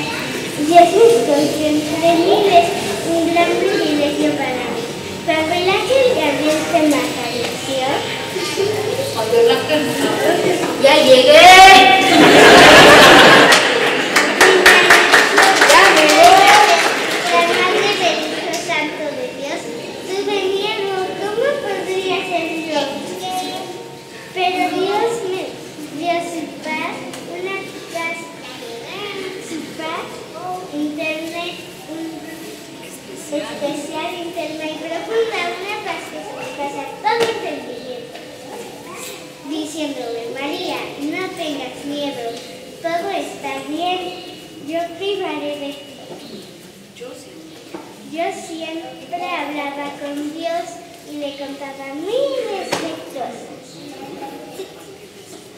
Jesús 0.57 1.13
consciente 1.27 1.93
de 2.01 2.11
miles, 2.25 2.65
un 3.13 3.31
gran 3.31 3.51
privilegio 3.61 4.31
para 4.31 4.65
mí. 4.73 4.83
Cuando 5.23 5.53
el 5.53 5.69
ángel 5.69 6.05
Gabriel 6.15 6.59
se 6.71 6.79
me 6.81 6.95
apareció, 6.95 7.87
¡Ya 10.81 10.95
llegué! 11.03 11.37
la 17.31 17.41
madre 17.53 17.89
del 18.01 18.17
Hijo 18.25 18.51
Santo 18.65 19.03
de 19.13 19.25
Dios, 19.37 19.59
tuve 20.07 20.37
miedo. 20.55 20.91
¿Cómo 21.21 21.47
podría 21.61 22.17
ser 22.25 22.47
yo? 22.65 22.81
Pero 24.33 24.61
Dios 24.75 25.11
me 25.29 25.43
dio 25.99 26.13
su 26.21 26.41
paz, 26.63 26.95
una 27.29 27.57
paz, 27.93 28.17
su 29.47 29.57
paz 29.77 30.05
interna, 30.73 31.43
un 31.91 32.01
especial, 33.27 34.11
interna 34.23 34.65
y 34.65 34.77
profunda, 34.77 35.39
una 35.57 35.75
paz 35.85 36.01
que 36.11 36.19
sobrepasa 36.23 36.83
todo 37.01 37.21
entendimiento. 37.29 38.17
Diciéndole, 39.49 40.21
María, 40.39 40.77
no 40.99 41.23
tengas 41.35 41.85
miedo, 41.85 42.31
todo 42.81 43.09
está 43.11 43.51
bien, 43.69 43.99
yo 44.67 44.79
privaré 44.99 45.59
de 45.59 45.73
ti. 45.73 46.43
Yo 48.11 48.23
siempre 48.33 49.23
hablaba 49.23 49.91
con 50.01 50.33
Dios 50.33 50.63
y 51.09 51.17
le 51.17 51.37
contaba 51.37 51.93
miles 51.93 52.69
de 52.71 52.91
cosas. 53.13 53.47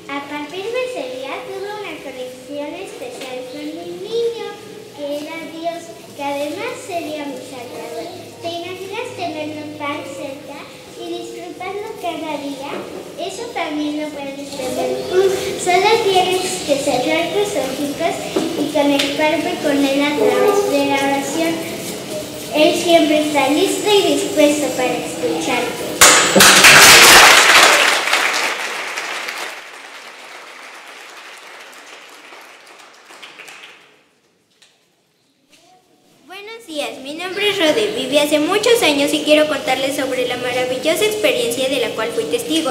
A 0.09 0.19
partir 0.29 0.63
de 0.63 0.85
ese 0.85 1.17
día 1.17 1.31
tuve 1.47 1.69
una 1.69 1.95
conexión 2.03 2.73
especial 2.75 3.37
con 3.51 3.65
mi 3.65 3.89
niño, 4.09 4.47
que 4.95 5.17
era 5.17 5.37
Dios, 5.57 5.83
que 6.15 6.23
además 6.23 6.73
sería 6.85 7.25
mi 7.25 7.37
salvador. 7.37 8.09
¿Te 8.41 8.47
imaginas 8.47 9.15
tenerlo 9.15 9.77
tan 9.77 10.03
cerca 10.05 10.78
disfrutarlo 11.09 11.89
cada 12.01 12.37
día? 12.37 12.71
Eso 13.19 13.43
también 13.53 14.01
lo 14.01 14.09
puedes 14.09 14.49
tú. 15.09 15.21
Solo 15.63 15.89
tienes 16.03 16.41
que 16.65 16.75
cerrar 16.77 17.33
tus 17.33 17.49
ojitos 17.57 18.15
y 18.57 18.71
conectarte 18.71 19.55
con 19.63 19.83
Él 19.83 20.01
a 20.01 20.15
través 20.15 20.71
de 20.71 20.85
la 20.85 20.95
oración. 20.95 21.53
Él 22.55 22.75
siempre 22.75 23.27
está 23.27 23.49
listo 23.49 23.89
y 23.89 24.13
dispuesto 24.13 24.67
para 24.77 24.93
escucharte. 24.93 25.89
Buenos 36.25 36.65
días, 36.67 36.97
mi 37.03 37.15
nombre 37.15 37.49
es 37.49 37.57
Hace 38.19 38.37
muchos 38.37 38.81
años 38.83 39.13
y 39.13 39.19
quiero 39.19 39.47
contarles 39.47 39.95
sobre 39.95 40.27
la 40.27 40.35
maravillosa 40.35 41.05
experiencia 41.05 41.69
de 41.69 41.79
la 41.79 41.89
cual 41.91 42.09
fui 42.13 42.25
testigo. 42.25 42.69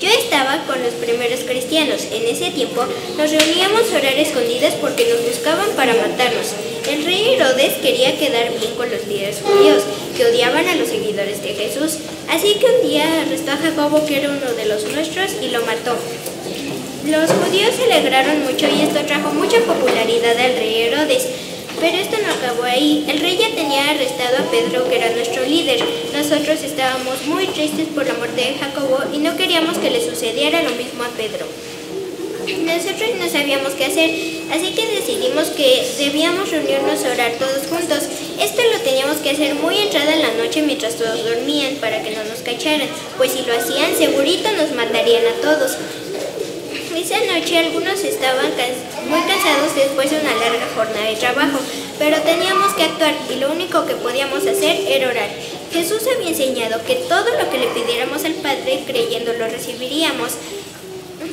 Yo 0.00 0.08
estaba 0.08 0.64
con 0.66 0.82
los 0.82 0.94
primeros 0.94 1.40
cristianos. 1.40 2.06
En 2.10 2.26
ese 2.26 2.50
tiempo 2.50 2.82
nos 3.18 3.30
reuníamos 3.30 3.92
a 3.92 3.98
orar 3.98 4.14
escondidas 4.14 4.72
porque 4.80 5.06
nos 5.06 5.22
buscaban 5.22 5.68
para 5.76 5.92
matarnos. 5.92 6.54
El 6.88 7.04
rey 7.04 7.34
Herodes 7.34 7.74
quería 7.82 8.18
quedar 8.18 8.58
bien 8.58 8.74
con 8.74 8.90
los 8.90 9.06
líderes 9.06 9.42
judíos, 9.42 9.82
que 10.16 10.24
odiaban 10.24 10.66
a 10.66 10.76
los 10.76 10.88
seguidores 10.88 11.42
de 11.42 11.52
Jesús. 11.52 11.98
Así 12.30 12.54
que 12.54 12.64
un 12.64 12.88
día 12.88 13.20
arrestó 13.20 13.50
a 13.50 13.58
Jacobo, 13.58 14.06
que 14.06 14.16
era 14.16 14.30
uno 14.30 14.52
de 14.54 14.64
los 14.64 14.82
nuestros, 14.84 15.32
y 15.42 15.50
lo 15.50 15.60
mató. 15.66 15.94
Los 17.04 17.30
judíos 17.30 17.74
se 17.76 17.92
alegraron 17.92 18.44
mucho 18.44 18.66
y 18.66 18.80
esto 18.80 19.04
trajo 19.06 19.30
mucha 19.34 19.58
popularidad 19.60 20.38
al 20.38 20.56
rey 20.56 20.82
Herodes. 20.84 21.26
Pero 21.80 21.98
esto 21.98 22.16
no 22.24 22.32
acabó 22.32 22.62
ahí. 22.64 23.04
El 23.08 23.20
rey 23.20 23.36
ya 23.36 23.54
tenía 23.54 23.90
arrestado 23.90 24.38
a 24.38 24.50
Pedro, 24.50 24.88
que 24.88 24.96
era 24.96 25.10
nuestro 25.10 25.44
líder. 25.44 25.80
Nosotros 26.12 26.62
estábamos 26.62 27.26
muy 27.26 27.46
tristes 27.48 27.88
por 27.94 28.06
la 28.06 28.14
muerte 28.14 28.40
de 28.40 28.58
Jacobo 28.58 28.98
y 29.12 29.18
no 29.18 29.36
queríamos 29.36 29.78
que 29.78 29.90
le 29.90 30.04
sucediera 30.04 30.62
lo 30.62 30.70
mismo 30.70 31.04
a 31.04 31.08
Pedro. 31.08 31.46
Nosotros 32.46 33.10
no 33.18 33.28
sabíamos 33.28 33.72
qué 33.72 33.86
hacer, 33.86 34.10
así 34.52 34.72
que 34.72 34.86
decidimos 34.86 35.48
que 35.48 35.84
debíamos 35.98 36.48
reunirnos 36.48 37.04
a 37.04 37.12
orar 37.12 37.32
todos 37.32 37.66
juntos. 37.68 38.04
Esto 38.40 38.62
lo 38.72 38.78
teníamos 38.80 39.16
que 39.16 39.30
hacer 39.30 39.54
muy 39.56 39.78
entrada 39.78 40.14
en 40.14 40.22
la 40.22 40.32
noche 40.34 40.62
mientras 40.62 40.94
todos 40.94 41.24
dormían 41.24 41.74
para 41.76 42.02
que 42.02 42.14
no 42.14 42.22
nos 42.24 42.40
cacharan, 42.40 42.88
pues 43.16 43.32
si 43.32 43.42
lo 43.42 43.52
hacían 43.52 43.96
segurito 43.96 44.50
nos 44.52 44.70
matarían 44.72 45.24
a 45.26 45.42
todos. 45.42 45.76
Esa 46.96 47.18
noche 47.26 47.58
algunos 47.58 48.02
estaban 48.02 48.52
muy 49.06 49.20
cansados 49.28 49.74
después 49.74 50.10
de 50.10 50.18
una 50.18 50.34
larga 50.34 50.66
jornada 50.74 51.10
de 51.10 51.16
trabajo, 51.16 51.58
pero 51.98 52.22
teníamos 52.22 52.72
que 52.72 52.84
actuar 52.84 53.14
y 53.30 53.34
lo 53.34 53.52
único 53.52 53.84
que 53.84 53.96
podíamos 53.96 54.46
hacer 54.46 54.80
era 54.88 55.10
orar. 55.10 55.28
Jesús 55.70 56.00
había 56.10 56.30
enseñado 56.30 56.82
que 56.86 56.94
todo 57.06 57.26
lo 57.38 57.50
que 57.50 57.58
le 57.58 57.66
pidiéramos 57.66 58.24
al 58.24 58.32
Padre 58.36 58.82
creyendo 58.86 59.34
lo 59.34 59.46
recibiríamos. 59.46 60.32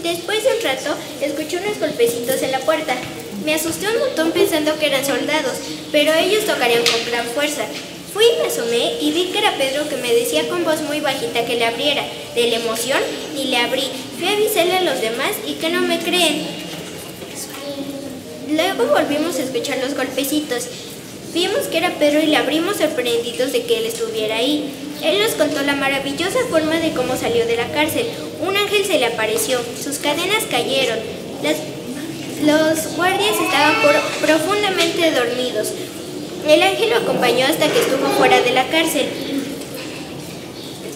Después 0.03 0.43
de 0.43 0.49
un 0.53 0.63
rato, 0.63 0.97
escuché 1.21 1.57
unos 1.59 1.79
golpecitos 1.79 2.41
en 2.41 2.51
la 2.51 2.59
puerta. 2.59 2.97
Me 3.45 3.55
asusté 3.55 3.87
un 3.87 3.99
montón 3.99 4.33
pensando 4.33 4.77
que 4.77 4.87
eran 4.87 5.05
soldados, 5.05 5.53
pero 5.93 6.11
ellos 6.13 6.45
tocarían 6.45 6.83
con 6.83 7.05
gran 7.09 7.25
fuerza. 7.27 7.63
Fui 8.13 8.25
y 8.25 8.41
me 8.41 8.47
asomé 8.47 8.93
y 9.01 9.11
vi 9.11 9.25
que 9.31 9.39
era 9.39 9.57
Pedro 9.57 9.89
que 9.89 9.97
me 9.97 10.13
decía 10.13 10.47
con 10.47 10.63
voz 10.63 10.81
muy 10.81 10.99
bajita 10.99 11.45
que 11.45 11.55
le 11.55 11.65
abriera. 11.65 12.03
De 12.35 12.47
la 12.47 12.57
emoción, 12.57 12.99
ni 13.35 13.45
le 13.45 13.57
abrí. 13.57 13.83
Fui 14.17 14.27
a 14.27 14.33
avisarle 14.33 14.77
a 14.77 14.81
los 14.81 15.01
demás 15.01 15.31
y 15.47 15.53
que 15.53 15.69
no 15.69 15.81
me 15.81 15.99
creen. 15.99 16.45
Luego 18.49 18.85
volvimos 18.85 19.37
a 19.37 19.43
escuchar 19.43 19.79
los 19.79 19.95
golpecitos. 19.95 20.67
Vimos 21.33 21.61
que 21.71 21.77
era 21.77 21.95
Pedro 21.95 22.21
y 22.21 22.27
le 22.27 22.37
abrimos 22.37 22.77
sorprendidos 22.77 23.51
de 23.51 23.63
que 23.63 23.77
él 23.77 23.85
estuviera 23.87 24.35
ahí. 24.35 24.71
Él 25.03 25.21
nos 25.21 25.31
contó 25.31 25.63
la 25.63 25.75
maravillosa 25.75 26.39
forma 26.49 26.75
de 26.75 26.93
cómo 26.93 27.17
salió 27.17 27.45
de 27.47 27.57
la 27.57 27.71
cárcel. 27.71 28.05
Un 28.41 28.55
ángel 28.55 28.85
se 28.85 28.99
le 28.99 29.07
apareció, 29.07 29.59
sus 29.83 29.97
cadenas 29.97 30.43
cayeron, 30.49 30.99
los 32.43 32.95
guardias 32.95 33.35
estaban 33.41 33.75
profundamente 34.21 35.11
dormidos. 35.11 35.69
El 36.47 36.61
ángel 36.61 36.89
lo 36.89 36.97
acompañó 36.97 37.45
hasta 37.45 37.67
que 37.67 37.79
estuvo 37.79 38.07
fuera 38.17 38.41
de 38.41 38.51
la 38.51 38.67
cárcel. 38.67 39.07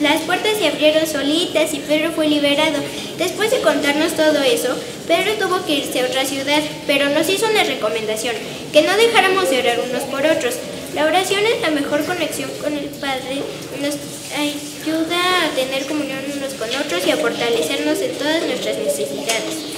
Las 0.01 0.21
puertas 0.21 0.57
se 0.57 0.67
abrieron 0.67 1.07
solitas 1.07 1.73
y 1.73 1.79
Pedro 1.79 2.11
fue 2.11 2.27
liberado. 2.27 2.77
Después 3.17 3.49
de 3.49 3.61
contarnos 3.61 4.13
todo 4.13 4.43
eso, 4.43 4.75
Pedro 5.07 5.33
tuvo 5.39 5.65
que 5.65 5.75
irse 5.75 6.01
a 6.01 6.05
otra 6.05 6.25
ciudad, 6.25 6.61
pero 6.85 7.09
nos 7.09 7.29
hizo 7.29 7.47
una 7.47 7.63
recomendación, 7.63 8.35
que 8.71 8.83
no 8.83 8.95
dejáramos 8.95 9.49
de 9.49 9.59
orar 9.59 9.79
unos 9.79 10.03
por 10.03 10.25
otros. 10.25 10.55
La 10.93 11.05
oración 11.05 11.41
es 11.45 11.61
la 11.61 11.71
mejor 11.71 12.05
conexión 12.05 12.51
con 12.61 12.77
el 12.77 12.85
Padre, 12.85 13.41
nos 13.81 13.95
ayuda 14.37 15.45
a 15.45 15.49
tener 15.55 15.85
comunión 15.87 16.19
unos 16.35 16.53
con 16.53 16.69
otros 16.69 17.05
y 17.07 17.11
a 17.11 17.17
fortalecernos 17.17 17.99
en 18.01 18.17
todas 18.17 18.43
nuestras 18.43 18.77
necesidades. 18.77 19.77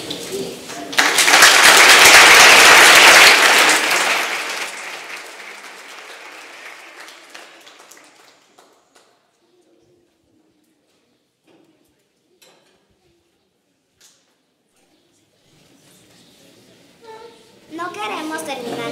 No 17.72 17.94
queremos 17.94 18.44
terminar 18.44 18.92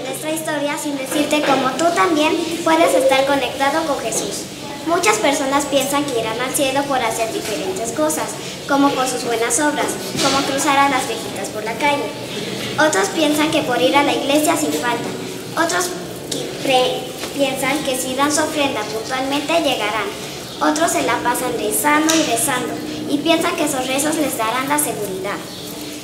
sin 0.81 0.97
decirte 0.97 1.41
cómo 1.41 1.71
tú 1.71 1.85
también 1.95 2.35
puedes 2.63 2.93
estar 2.93 3.25
conectado 3.25 3.85
con 3.87 3.99
Jesús. 3.99 4.43
Muchas 4.85 5.17
personas 5.17 5.65
piensan 5.65 6.05
que 6.05 6.19
irán 6.19 6.39
al 6.39 6.53
cielo 6.53 6.83
por 6.83 7.01
hacer 7.01 7.33
diferentes 7.33 7.91
cosas, 7.91 8.29
como 8.67 8.89
por 8.89 9.07
sus 9.07 9.25
buenas 9.25 9.59
obras, 9.59 9.87
como 10.23 10.45
cruzar 10.47 10.77
a 10.77 10.89
las 10.89 11.07
viejitas 11.07 11.49
por 11.49 11.63
la 11.63 11.73
calle. 11.73 12.05
Otros 12.79 13.09
piensan 13.09 13.51
que 13.51 13.63
por 13.63 13.81
ir 13.81 13.95
a 13.95 14.03
la 14.03 14.13
iglesia 14.13 14.55
sin 14.55 14.71
falta. 14.71 15.09
Otros 15.61 15.89
piensan 17.35 17.83
que 17.83 17.97
si 17.97 18.15
dan 18.15 18.31
su 18.31 18.41
ofrenda 18.41 18.81
puntualmente 18.81 19.61
llegarán. 19.61 20.07
Otros 20.61 20.91
se 20.91 21.03
la 21.03 21.17
pasan 21.17 21.53
rezando 21.57 22.13
y 22.15 22.23
rezando 22.23 22.73
y 23.09 23.17
piensan 23.17 23.55
que 23.55 23.65
esos 23.65 23.87
rezos 23.87 24.15
les 24.15 24.37
darán 24.37 24.69
la 24.69 24.77
seguridad. 24.77 25.37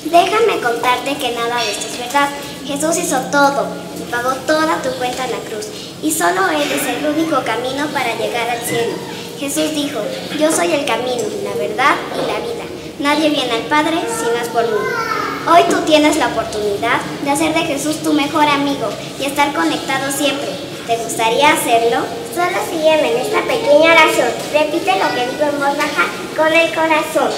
Déjame 0.06 0.62
contarte 0.62 1.18
que 1.18 1.32
nada 1.32 1.64
de 1.64 1.72
esto 1.72 1.88
es 1.88 2.00
verdad. 2.00 2.30
Jesús 2.66 2.98
hizo 2.98 3.20
todo 3.32 3.83
pagó 4.14 4.30
toda 4.46 4.80
tu 4.84 4.90
cuenta 5.00 5.26
en 5.26 5.32
la 5.32 5.40
cruz. 5.40 5.66
Y 6.04 6.12
solo 6.12 6.48
Él 6.50 6.70
es 6.72 6.86
el 6.86 7.04
único 7.08 7.44
camino 7.44 7.88
para 7.88 8.14
llegar 8.16 8.48
al 8.48 8.62
cielo. 8.62 8.94
Jesús 9.40 9.74
dijo, 9.74 10.00
yo 10.38 10.52
soy 10.52 10.72
el 10.72 10.86
camino, 10.86 11.24
la 11.44 11.56
verdad 11.58 11.96
y 12.14 12.22
la 12.30 12.38
vida. 12.46 12.64
Nadie 13.00 13.32
viene 13.32 13.52
al 13.54 13.64
Padre 13.64 13.98
si 14.08 14.26
no 14.26 14.38
es 14.40 14.50
por 14.50 14.64
mí. 14.66 14.78
Hoy 15.52 15.64
tú 15.68 15.82
tienes 15.82 16.16
la 16.18 16.28
oportunidad 16.28 17.02
de 17.24 17.32
hacer 17.32 17.56
de 17.56 17.62
Jesús 17.62 18.04
tu 18.04 18.14
mejor 18.14 18.48
amigo 18.48 18.88
y 19.20 19.26
estar 19.26 19.52
conectado 19.52 20.12
siempre. 20.12 20.50
¿Te 20.86 20.96
gustaría 20.98 21.52
hacerlo? 21.52 22.06
Solo 22.36 22.58
sígueme 22.70 23.14
en 23.14 23.18
esta 23.18 23.42
pequeña 23.42 23.94
oración. 23.94 24.30
Repite 24.54 24.92
lo 25.00 25.10
que 25.16 25.32
digo 25.32 25.44
en 25.50 25.60
voz 25.60 25.76
baja 25.76 26.06
con 26.38 26.54
el 26.54 26.70
corazón. 26.70 27.32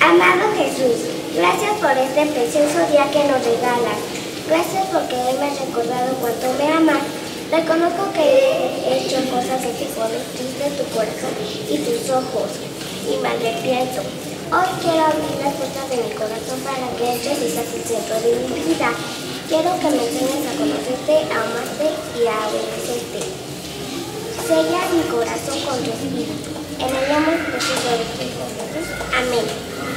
Amado 0.00 0.52
Jesús, 0.58 1.06
gracias 1.36 1.72
por 1.80 1.96
este 1.96 2.26
precioso 2.26 2.90
día 2.90 3.08
que 3.12 3.24
nos 3.24 3.44
regalas. 3.44 4.15
Gracias 4.48 4.86
porque 4.92 5.16
me 5.40 5.46
has 5.50 5.58
recordado 5.58 6.14
cuánto 6.20 6.46
me 6.54 6.70
amas. 6.70 7.02
Reconozco 7.50 8.12
que 8.14 8.22
he 8.22 9.02
hecho 9.02 9.18
cosas 9.30 9.58
que 9.58 9.74
te 9.74 9.86
ponen 9.90 10.22
triste 10.38 10.70
tu 10.78 10.84
corazón 10.94 11.34
y 11.68 11.78
tus 11.78 12.10
ojos 12.10 12.54
y 13.10 13.18
me 13.18 13.28
arrepiento. 13.28 14.02
Hoy 14.54 14.70
quiero 14.78 15.02
abrir 15.02 15.34
las 15.42 15.54
puertas 15.54 15.90
de 15.90 15.96
mi 15.98 16.14
corazón 16.14 16.62
para 16.62 16.86
que 16.94 17.18
entres 17.18 17.42
y 17.42 17.50
seas 17.50 17.74
el 17.74 17.82
centro 17.82 18.14
de 18.22 18.38
mi 18.46 18.62
vida. 18.70 18.94
Quiero 19.48 19.74
que 19.82 19.90
me 19.90 20.06
enseñes 20.06 20.46
a 20.46 20.54
conocerte, 20.54 21.26
a 21.26 21.42
amarte 21.42 21.86
y 22.14 22.26
a 22.30 22.38
obedecerte. 22.46 23.26
Sella 24.46 24.86
mi 24.94 25.02
corazón 25.10 25.58
con 25.66 25.82
tu 25.82 25.90
espíritu. 25.90 26.54
En 26.78 26.94
el 26.94 27.06
nombre 27.10 27.34
de 27.34 27.50
Jesús. 27.50 28.94
Amén. 29.10 29.46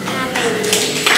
Amén. 0.10 1.10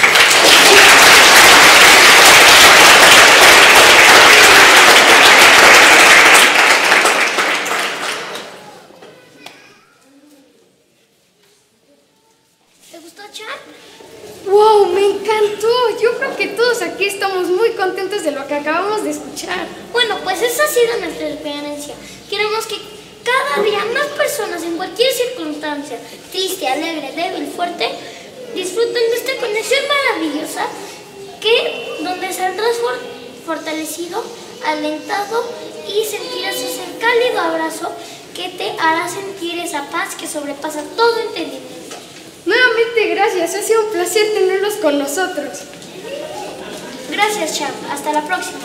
¿Te 12.92 12.98
gustó, 12.98 13.22
Char? 13.32 13.48
¡Wow! 14.46 14.86
¡Me 14.92 15.06
encantó! 15.06 15.68
Yo 16.02 16.18
creo 16.18 16.36
que 16.36 16.48
todos 16.48 16.82
aquí 16.82 17.06
estamos 17.06 17.48
muy 17.48 17.71
contentos 17.82 18.22
de 18.22 18.30
lo 18.30 18.46
que 18.46 18.54
acabamos 18.54 19.02
de 19.02 19.10
escuchar. 19.10 19.66
Bueno, 19.92 20.18
pues 20.22 20.40
esa 20.42 20.64
ha 20.64 20.68
sido 20.68 20.96
nuestra 20.98 21.28
experiencia. 21.28 21.94
Queremos 22.30 22.66
que 22.66 22.76
cada 23.24 23.62
día 23.64 23.84
más 23.92 24.06
personas 24.16 24.62
en 24.62 24.76
cualquier 24.76 25.12
circunstancia, 25.12 25.98
triste, 26.30 26.66
alegre, 26.68 27.12
débil, 27.16 27.50
fuerte, 27.54 27.88
disfruten 28.54 28.94
de 29.10 29.16
esta 29.16 29.36
conexión 29.40 29.80
maravillosa 29.88 30.66
que 31.40 31.96
donde 32.02 32.32
saldrás 32.32 32.76
for- 32.76 33.00
fortalecido, 33.46 34.22
alentado 34.64 35.44
y 35.88 36.04
sentirás 36.04 36.54
ese 36.56 36.84
cálido 37.00 37.40
abrazo 37.40 37.90
que 38.36 38.48
te 38.50 38.70
hará 38.78 39.08
sentir 39.08 39.58
esa 39.58 39.90
paz 39.90 40.14
que 40.14 40.26
sobrepasa 40.28 40.82
todo 40.96 41.18
entendimiento. 41.20 41.96
Nuevamente 42.46 43.06
gracias, 43.14 43.54
ha 43.54 43.62
sido 43.62 43.86
un 43.86 43.92
placer 43.92 44.32
tenerlos 44.34 44.74
con 44.74 44.98
nosotros. 44.98 45.50
Gracias, 47.24 47.56
Cham. 47.56 47.70
Hasta 47.88 48.12
la 48.12 48.20
próxima. 48.22 48.58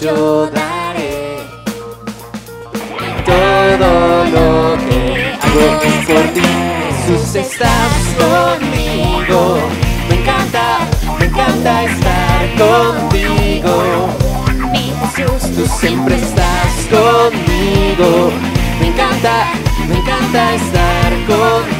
Yo 0.00 0.46
daré. 0.50 1.38
Todo 3.24 4.24
lo 4.34 4.76
que 4.86 5.34
hago 5.42 5.66
por 6.06 6.24
ti. 6.34 6.42
Jesús, 7.06 7.34
estás 7.34 7.94
conmigo. 8.18 9.58
Me 10.08 10.16
encanta, 10.20 10.78
me 11.18 11.26
encanta 11.26 11.84
estar 11.84 12.42
contigo. 12.58 13.74
Jesús, 15.14 15.56
tú 15.56 15.66
siempre 15.80 16.16
estás 16.16 16.72
conmigo. 16.90 18.30
Me 18.80 18.88
encanta, 18.88 19.46
me 19.88 19.96
encanta 19.96 20.54
estar 20.54 21.12
contigo. 21.26 21.75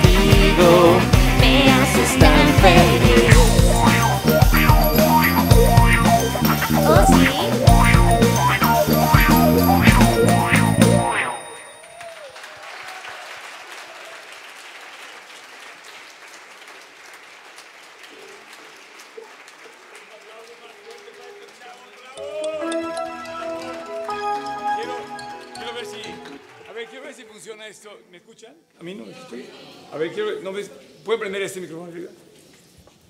Ver, 30.56 30.64
quiero. 30.64 30.78
¿no 30.78 30.78
ves? 30.78 31.04
¿Puedo 31.04 31.18
prender 31.20 31.42
este 31.42 31.60
micrófono? 31.60 31.92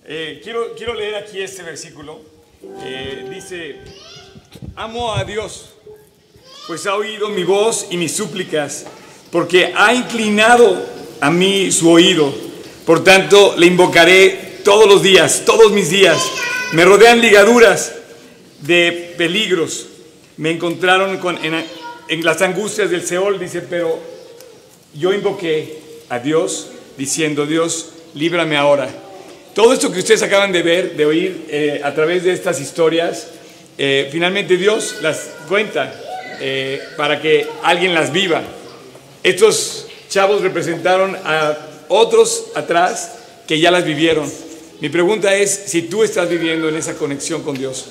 Eh, 0.09 0.41
quiero, 0.43 0.75
quiero 0.77 0.95
leer 0.95 1.15
aquí 1.17 1.41
este 1.41 1.63
versículo. 1.63 2.21
Eh, 2.85 3.27
dice: 3.33 3.77
Amo 4.77 5.15
a 5.15 5.25
Dios, 5.25 5.71
pues 6.67 6.87
ha 6.87 6.95
oído 6.95 7.29
mi 7.29 7.45
voz 7.45 7.87
y 7.91 7.97
mis 7.97 8.13
súplicas, 8.15 8.87
porque 9.31 9.73
ha 9.77 9.95
inclinado 9.95 10.85
a 11.21 11.31
mí 11.31 11.73
su 11.73 11.91
oído. 11.91 12.33
Por 12.85 13.03
tanto, 13.03 13.55
le 13.57 13.67
invocaré 13.67 14.61
todos 14.65 14.87
los 14.87 15.03
días, 15.03 15.43
todos 15.45 15.73
mis 15.73 15.91
días. 15.91 16.19
Me 16.73 16.85
rodean 16.85 17.21
ligaduras 17.21 17.95
de 18.61 19.15
peligros. 19.17 19.87
Me 20.37 20.51
encontraron 20.51 21.17
con- 21.19 21.43
en, 21.45 21.65
en 22.09 22.25
las 22.25 22.43
angustias 22.43 22.91
del 22.91 23.07
Seol, 23.07 23.39
dice, 23.39 23.63
pero 23.63 23.99
yo 24.95 25.13
invoqué 25.15 25.81
a 26.11 26.19
Dios 26.19 26.69
diciendo, 26.97 27.47
Dios, 27.47 27.91
líbrame 28.15 28.57
ahora. 28.57 28.89
Todo 29.55 29.73
esto 29.73 29.91
que 29.93 30.01
ustedes 30.01 30.23
acaban 30.23 30.53
de 30.53 30.63
ver, 30.63 30.97
de 30.97 31.07
oír 31.07 31.47
eh, 31.49 31.81
a 31.83 31.95
través 31.95 32.25
de 32.25 32.33
estas 32.33 32.61
historias, 32.61 33.29
eh, 33.79 34.09
finalmente 34.13 34.57
Dios 34.57 34.97
las 35.03 35.31
cuenta 35.49 35.95
eh, 36.41 36.81
para 36.97 37.21
que 37.21 37.47
alguien 37.63 37.95
las 37.95 38.13
viva. 38.13 38.43
Estos 39.23 39.87
chavos 40.09 40.43
representaron 40.43 41.17
a 41.25 41.57
otros 41.89 42.47
atrás 42.55 43.13
que 43.47 43.59
ya 43.59 43.71
las 43.71 43.85
vivieron. 43.85 44.31
Mi 44.81 44.89
pregunta 44.91 45.35
es 45.35 45.51
si 45.67 45.83
tú 45.83 46.03
estás 46.05 46.29
viviendo 46.29 46.69
en 46.69 46.77
esa 46.77 46.95
conexión 46.95 47.43
con 47.43 47.57
Dios. 47.57 47.87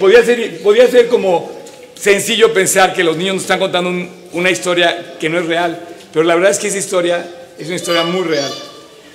Podría, 0.00 0.24
ser, 0.24 0.60
podría 0.62 0.88
ser 0.88 1.06
como 1.06 1.50
sencillo 1.94 2.52
pensar 2.52 2.92
que 2.92 3.04
los 3.04 3.16
niños 3.16 3.34
nos 3.36 3.42
están 3.44 3.58
contando 3.60 3.88
un- 3.90 4.10
una 4.32 4.50
historia 4.50 5.14
que 5.18 5.28
no 5.28 5.38
es 5.38 5.46
real, 5.46 5.80
pero 6.12 6.24
la 6.24 6.34
verdad 6.34 6.50
es 6.50 6.58
que 6.58 6.68
esa 6.68 6.78
historia 6.78 7.24
es 7.58 7.66
una 7.66 7.76
historia 7.76 8.04
muy 8.04 8.22
real. 8.22 8.52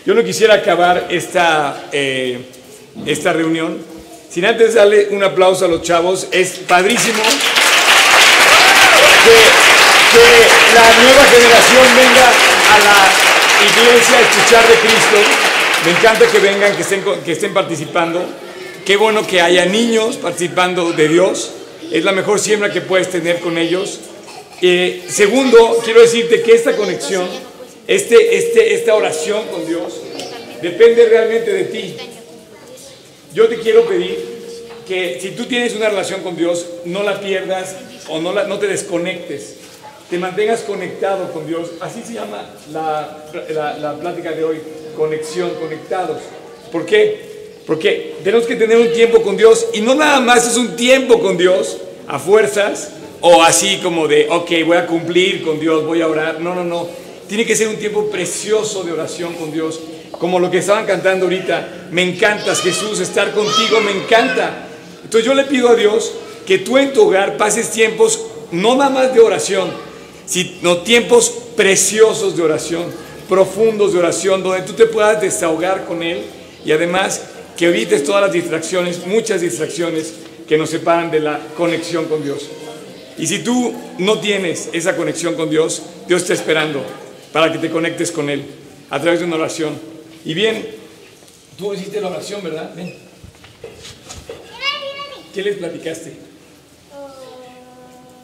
Yo 0.06 0.14
no 0.14 0.24
quisiera 0.24 0.56
acabar 0.56 1.08
esta, 1.10 1.90
eh, 1.92 2.40
esta 3.06 3.34
reunión 3.34 3.78
sin 4.32 4.46
antes 4.46 4.76
darle 4.76 5.10
un 5.12 5.24
aplauso 5.24 5.66
a 5.66 5.68
los 5.68 5.82
chavos. 5.82 6.28
Es 6.32 6.52
padrísimo 6.68 7.22
que, 9.24 9.36
que 10.14 10.24
la 10.74 11.04
nueva 11.04 11.24
generación 11.26 11.86
venga 11.96 12.28
a 12.72 12.80
la 12.80 13.12
iglesia 13.68 14.18
a 14.18 14.22
escuchar 14.22 14.68
de 14.68 14.76
Cristo. 14.76 15.18
Me 15.86 15.92
encanta 15.92 16.28
que 16.32 16.40
vengan, 16.40 16.76
que 16.76 16.82
estén, 16.82 17.04
que 17.26 17.32
estén 17.34 17.54
participando. 17.54 18.24
Qué 18.86 18.96
bueno 18.98 19.28
que 19.28 19.42
haya 19.42 19.66
niños 19.66 20.16
participando 20.16 20.94
de 20.94 21.08
Dios. 21.08 21.52
Es 21.92 22.04
la 22.06 22.14
mejor 22.14 22.40
siembra 22.40 22.72
que 22.72 22.82
puedes 22.82 23.10
tener 23.10 23.40
con 23.40 23.58
ellos. 23.58 24.00
Eh, 24.62 25.04
segundo, 25.10 25.80
quiero 25.84 26.02
decirte 26.02 26.42
que 26.42 26.54
esta 26.54 26.76
conexión, 26.78 27.28
este, 27.88 28.38
este, 28.38 28.74
esta 28.74 28.96
oración 28.96 29.44
con 29.52 29.66
Dios, 29.68 29.94
depende 30.62 31.06
realmente 31.06 31.52
de 31.52 31.64
ti. 31.66 31.96
Yo 33.34 33.48
te 33.48 33.58
quiero 33.60 33.86
pedir 33.86 34.18
que 34.88 35.20
si 35.22 35.32
tú 35.32 35.46
tienes 35.46 35.74
una 35.76 35.90
relación 35.90 36.22
con 36.22 36.36
Dios, 36.36 36.66
no 36.86 37.04
la 37.04 37.20
pierdas 37.22 37.76
o 38.10 38.20
no, 38.20 38.34
la- 38.34 38.46
no 38.46 38.60
te 38.60 38.68
desconectes. 38.68 39.56
Te 40.10 40.18
mantengas 40.18 40.62
conectado 40.62 41.32
con 41.32 41.48
Dios. 41.48 41.70
Así 41.80 42.02
se 42.06 42.14
llama 42.14 42.50
la, 42.74 43.26
la- 43.50 43.78
la 43.78 43.94
plática 44.00 44.32
de 44.32 44.44
hoy, 44.44 44.58
conexión, 44.98 45.52
conectados. 45.62 46.20
¿Por 46.72 46.86
qué? 46.86 47.32
Porque 47.66 48.16
tenemos 48.24 48.46
que 48.46 48.56
tener 48.58 48.78
un 48.78 48.92
tiempo 48.92 49.22
con 49.22 49.38
Dios 49.38 49.68
y 49.74 49.80
no 49.82 49.96
nada 49.96 50.20
más 50.20 50.46
es 50.48 50.58
un 50.58 50.76
tiempo 50.76 51.20
con 51.22 51.38
Dios 51.38 51.78
a 52.08 52.20
fuerzas 52.20 52.90
o 53.22 53.42
así 53.44 53.78
como 53.82 54.08
de, 54.08 54.28
ok, 54.30 54.50
voy 54.66 54.78
a 54.78 54.88
cumplir 54.88 55.44
con 55.44 55.60
Dios, 55.60 55.86
voy 55.86 56.02
a 56.02 56.08
orar. 56.08 56.42
No, 56.42 56.54
no, 56.56 56.66
no. 56.66 56.90
Tiene 57.32 57.46
que 57.46 57.56
ser 57.56 57.70
un 57.70 57.78
tiempo 57.78 58.08
precioso 58.08 58.84
de 58.84 58.92
oración 58.92 59.36
con 59.36 59.54
Dios. 59.54 59.80
Como 60.12 60.38
lo 60.38 60.52
que 60.52 60.58
estaban 60.58 60.86
cantando 60.86 61.28
ahorita. 61.28 61.88
Me 61.90 62.04
encantas, 62.04 62.60
Jesús, 62.60 63.00
estar 63.00 63.32
contigo, 63.32 63.80
me 63.80 63.92
encanta. 64.04 64.68
Entonces 65.02 65.26
yo 65.26 65.34
le 65.34 65.46
pido 65.46 65.70
a 65.70 65.76
Dios 65.76 66.12
que 66.46 66.58
tú 66.58 66.78
en 66.78 66.92
tu 66.92 67.04
hogar 67.04 67.38
pases 67.38 67.72
tiempos 67.72 68.20
no 68.52 68.76
nada 68.76 68.90
más 68.90 69.14
de 69.14 69.22
oración, 69.22 69.72
sino 70.26 70.80
tiempos 70.80 71.30
preciosos 71.56 72.36
de 72.36 72.44
oración, 72.44 72.84
profundos 73.30 73.94
de 73.94 74.00
oración, 74.00 74.44
donde 74.44 74.64
tú 74.64 74.74
te 74.74 74.88
puedas 74.88 75.22
desahogar 75.22 75.86
con 75.86 76.04
Él 76.04 76.24
y 76.66 76.74
además 76.74 77.22
que 77.56 77.68
evites 77.68 78.04
todas 78.04 78.24
las 78.24 78.34
distracciones, 78.34 79.08
muchas 79.08 79.40
distracciones 79.40 80.16
que 80.50 80.58
nos 80.58 80.70
separan 80.70 81.10
de 81.10 81.22
la 81.22 81.40
conexión 81.56 82.08
con 82.08 82.26
Dios. 82.26 82.50
Y 83.18 83.26
si 83.26 83.40
tú 83.40 83.74
no 84.00 84.20
tienes 84.20 84.68
esa 84.74 84.98
conexión 84.98 85.36
con 85.36 85.50
Dios, 85.50 85.82
Dios 86.10 86.24
está 86.24 86.34
esperando 86.34 86.84
para 87.34 87.52
que 87.52 87.58
te 87.60 87.70
conectes 87.70 88.12
con 88.12 88.30
Él 88.30 88.46
a 88.90 89.00
través 89.00 89.20
de 89.20 89.26
una 89.26 89.38
oración. 89.38 89.80
Y 90.26 90.34
bien, 90.34 90.76
tú 91.58 91.74
hiciste 91.74 92.02
la 92.02 92.10
oración, 92.10 92.44
¿verdad? 92.44 92.74
Ven. 92.76 92.94
¿Qué 95.34 95.44
les 95.44 95.58
platicaste? 95.58 96.18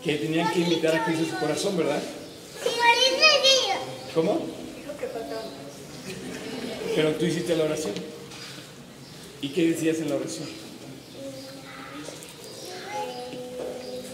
Que 0.04 0.16
tenían 0.16 0.52
que 0.52 0.60
invitar 0.60 0.96
a 0.96 1.06
Cristo 1.06 1.26
a 1.26 1.30
su 1.30 1.40
corazón, 1.40 1.78
¿verdad? 1.78 2.02
¿Cómo? 4.14 4.46
Pero 6.96 7.12
tú 7.12 7.26
hiciste 7.26 7.56
la 7.56 7.66
oración. 7.66 7.94
¿Y 9.42 9.50
qué 9.50 9.70
decías 9.70 9.98
en 9.98 10.10
la 10.10 10.16
oración? 10.16 10.48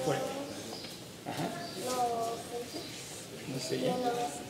Fuerte. 0.06 0.26
Ajá. 1.26 1.50
No 3.48 3.60
sé 3.60 3.80
ya. 3.80 4.43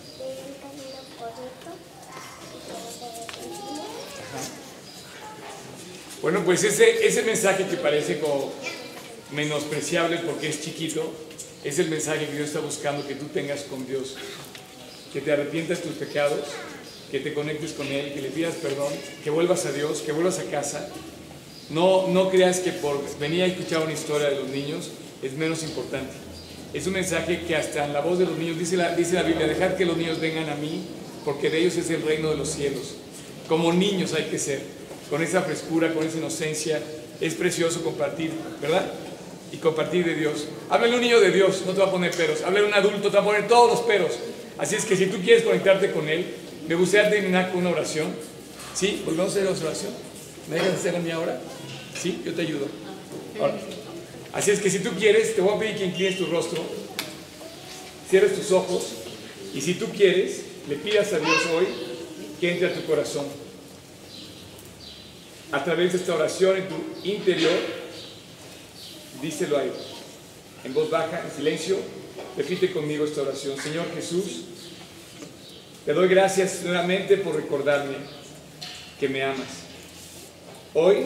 Bueno, 6.24 6.42
pues 6.46 6.64
ese, 6.64 7.06
ese 7.06 7.22
mensaje 7.24 7.68
que 7.68 7.76
parece 7.76 8.18
como 8.18 8.50
menospreciable 9.34 10.20
porque 10.20 10.48
es 10.48 10.62
chiquito, 10.62 11.12
es 11.66 11.80
el 11.80 11.90
mensaje 11.90 12.28
que 12.28 12.32
Dios 12.32 12.48
está 12.48 12.62
buscando 12.62 13.06
que 13.06 13.16
tú 13.16 13.26
tengas 13.26 13.64
con 13.64 13.86
Dios. 13.86 14.16
Que 15.12 15.20
te 15.20 15.34
arrepientas 15.34 15.82
tus 15.82 15.92
pecados, 15.96 16.40
que 17.12 17.20
te 17.20 17.34
conectes 17.34 17.74
con 17.74 17.88
Él, 17.88 18.14
que 18.14 18.22
le 18.22 18.30
pidas 18.30 18.56
perdón, 18.56 18.94
que 19.22 19.32
vuelvas 19.32 19.66
a 19.66 19.74
Dios, 19.74 20.00
que 20.00 20.14
vuelvas 20.14 20.40
a 20.40 20.46
casa. 20.46 20.88
No, 21.70 22.08
no 22.08 22.30
creas 22.30 22.62
que 22.62 22.72
por 22.72 23.02
venir 23.20 23.44
a 23.44 23.48
escuchar 23.48 23.84
una 23.84 23.92
historia 23.92 24.30
de 24.30 24.36
los 24.38 24.48
niños 24.48 24.92
es 25.22 25.34
menos 25.34 25.62
importante. 25.64 26.14
Es 26.74 26.88
un 26.88 26.94
mensaje 26.94 27.42
que 27.42 27.58
hasta 27.58 27.84
en 27.84 27.92
la 27.92 28.00
voz 28.00 28.18
de 28.18 28.28
los 28.28 28.38
niños, 28.38 28.58
dice 28.58 28.78
la, 28.78 28.96
dice 28.96 29.16
la 29.16 29.24
Biblia, 29.24 29.46
dejar 29.46 29.76
que 29.76 29.86
los 29.86 29.98
niños 29.98 30.22
vengan 30.22 30.48
a 30.50 30.56
mí, 30.56 30.86
porque 31.26 31.50
de 31.50 31.60
ellos 31.60 31.76
es 31.76 31.90
el 31.90 32.02
reino 32.02 32.30
de 32.30 32.38
los 32.38 32.48
cielos. 32.48 32.96
Como 33.50 33.74
niños 33.74 34.14
hay 34.14 34.24
que 34.28 34.40
ser, 34.40 34.62
con 35.10 35.22
esa 35.22 35.42
frescura, 35.42 35.94
con 35.94 36.06
esa 36.06 36.18
inocencia. 36.18 36.82
Es 37.22 37.36
precioso 37.36 37.84
compartir, 37.84 38.32
¿verdad? 38.62 38.92
Y 39.52 39.58
compartir 39.58 40.06
de 40.06 40.16
Dios. 40.16 40.48
Háblale 40.70 40.94
a 40.94 40.96
un 40.96 41.02
niño 41.02 41.20
de 41.20 41.32
Dios, 41.32 41.64
no 41.66 41.74
te 41.74 41.80
va 41.80 41.88
a 41.88 41.92
poner 41.92 42.12
peros. 42.12 42.42
Háblale 42.42 42.66
a 42.66 42.70
un 42.70 42.74
adulto, 42.74 43.10
te 43.10 43.18
va 43.18 43.22
a 43.22 43.26
poner 43.26 43.48
todos 43.48 43.70
los 43.70 43.82
peros. 43.82 44.12
Así 44.58 44.76
es 44.76 44.86
que 44.86 44.96
si 44.96 45.08
tú 45.08 45.18
quieres 45.22 45.44
conectarte 45.44 45.92
con 45.92 46.10
Él, 46.10 46.26
me 46.68 46.76
gustaría 46.76 47.10
terminar 47.10 47.52
con 47.52 47.62
una 47.62 47.72
oración. 47.72 48.08
¿Sí? 48.74 49.02
¿Volvemos 49.06 49.28
a 49.28 49.32
hacer 49.32 49.44
la 49.44 49.52
oración? 49.52 49.92
¿Me 50.50 50.56
dejas 50.56 50.74
hacer 50.74 50.94
la 50.94 51.00
mía 51.00 51.16
ahora? 51.16 51.40
¿Sí? 52.00 52.22
Yo 52.26 52.34
te 52.34 52.42
ayudo. 52.42 52.68
Ahora. 53.40 53.58
Así 54.34 54.50
es 54.50 54.60
que 54.60 54.70
si 54.70 54.80
tú 54.80 54.90
quieres, 54.98 55.36
te 55.36 55.42
voy 55.42 55.56
a 55.56 55.60
pedir 55.60 55.76
que 55.76 55.86
inclines 55.86 56.18
tu 56.18 56.26
rostro, 56.26 56.60
cierres 58.10 58.36
tus 58.36 58.52
ojos 58.52 58.84
y 59.54 59.62
si 59.62 59.76
tú 59.76 59.86
quieres, 59.96 60.42
le 60.68 60.76
pidas 60.76 61.14
a 61.14 61.20
Dios 61.20 61.38
hoy 61.56 61.68
que 62.40 62.52
entre 62.52 62.68
a 62.68 62.74
tu 62.74 62.84
corazón. 62.86 63.26
A 65.54 65.64
través 65.64 65.92
de 65.92 66.00
esta 66.00 66.16
oración 66.16 66.58
en 66.58 66.68
tu 66.68 66.76
interior, 67.04 67.54
díselo 69.22 69.60
a 69.60 69.64
Él. 69.64 69.72
En 70.64 70.74
voz 70.74 70.90
baja, 70.90 71.22
en 71.24 71.32
silencio, 71.32 71.78
repite 72.36 72.72
conmigo 72.72 73.06
esta 73.06 73.22
oración. 73.22 73.56
Señor 73.62 73.86
Jesús, 73.94 74.46
te 75.86 75.94
doy 75.94 76.08
gracias 76.08 76.64
nuevamente 76.64 77.18
por 77.18 77.36
recordarme 77.36 77.98
que 79.00 79.08
me 79.08 79.22
amas. 79.22 79.48
Hoy 80.74 81.06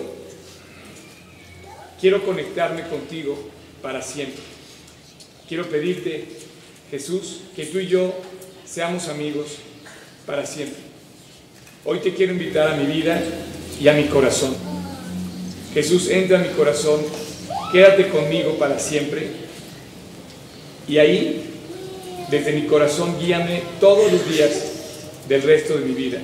quiero 2.00 2.26
conectarme 2.26 2.88
contigo 2.88 3.38
para 3.82 4.02
siempre. 4.02 4.43
Quiero 5.50 5.68
pedirte, 5.68 6.26
Jesús, 6.89 7.41
que 7.54 7.66
tú 7.66 7.80
y 7.80 7.88
yo 7.88 8.14
seamos 8.64 9.10
amigos 9.10 9.58
para 10.26 10.45
siempre. 10.45 10.80
Hoy 11.84 12.00
te 12.00 12.14
quiero 12.14 12.32
invitar 12.32 12.72
a 12.72 12.78
mi 12.78 12.86
vida 12.86 13.22
y 13.80 13.88
a 13.88 13.93
mi 13.93 14.05
corazón. 14.05 14.55
Jesús, 15.73 16.09
entra 16.09 16.39
a 16.39 16.41
mi 16.41 16.49
corazón, 16.49 17.01
quédate 17.71 18.09
conmigo 18.09 18.57
para 18.57 18.80
siempre. 18.80 19.28
Y 20.88 20.97
ahí, 20.97 21.43
desde 22.32 22.53
mi 22.53 22.63
corazón, 22.63 23.17
guíame 23.19 23.61
todos 23.80 24.11
los 24.11 24.30
días 24.30 24.51
del 25.28 25.41
resto 25.43 25.78
de 25.78 25.86
mi 25.86 25.93
vida. 25.93 26.19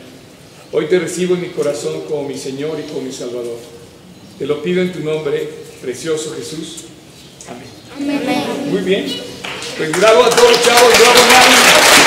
Hoy 0.71 0.87
te 0.87 0.97
recibo 0.97 1.35
en 1.35 1.41
mi 1.41 1.49
corazón 1.49 2.01
como 2.09 2.27
mi 2.27 2.37
Señor 2.37 2.79
y 2.79 2.89
como 2.89 3.01
mi 3.01 3.11
Salvador. 3.11 3.59
Te 4.39 4.47
lo 4.47 4.63
pido 4.63 4.81
en 4.81 4.91
tu 4.91 5.01
nombre, 5.01 5.47
precioso 5.81 6.33
Jesús. 6.35 6.85
Amén. 7.47 8.21
Amén. 8.21 8.71
Muy 8.71 8.81
bien. 8.81 9.05
Pues 9.77 9.91
bravo 9.91 10.23
a 10.23 10.29
todos, 10.29 10.63
chavos. 10.63 10.93
Bravo, 10.99 11.19
Nani. 11.29 12.02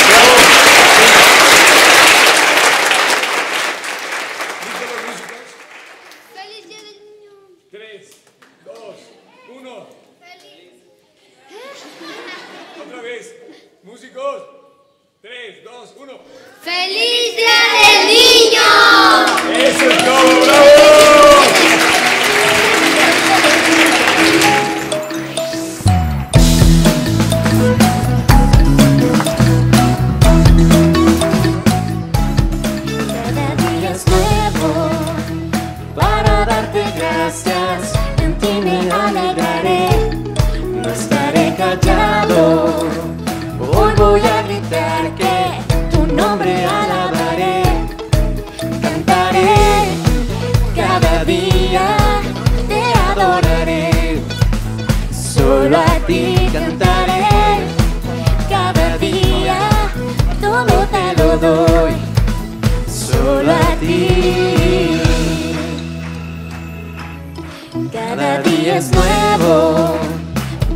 Día 68.67 68.79
es 68.79 68.91
nuevo 68.91 69.97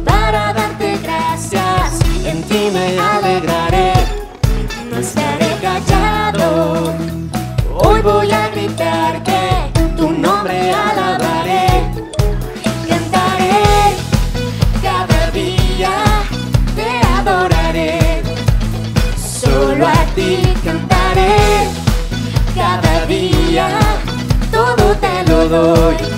para 0.05 0.53
darte 0.53 0.97
gracias. 1.03 1.99
En 2.25 2.41
ti 2.45 2.71
me 2.73 2.97
alegraré, 2.97 3.95
no 4.89 4.99
estaré 4.99 5.57
callado. 5.61 6.95
Hoy 7.75 8.01
voy 8.01 8.31
a 8.31 8.49
gritar 8.51 9.21
que 9.25 9.73
tu 9.97 10.09
nombre 10.09 10.73
alabaré. 10.73 11.67
Cantaré 12.89 13.97
cada 14.81 15.31
día, 15.33 15.91
te 16.77 16.89
adoraré. 17.19 18.23
Solo 19.17 19.89
a 19.89 20.05
ti 20.15 20.41
cantaré 20.65 21.67
cada 22.55 23.05
día, 23.07 23.81
todo 24.53 24.95
te 24.95 25.29
lo 25.29 25.49
doy. 25.49 26.10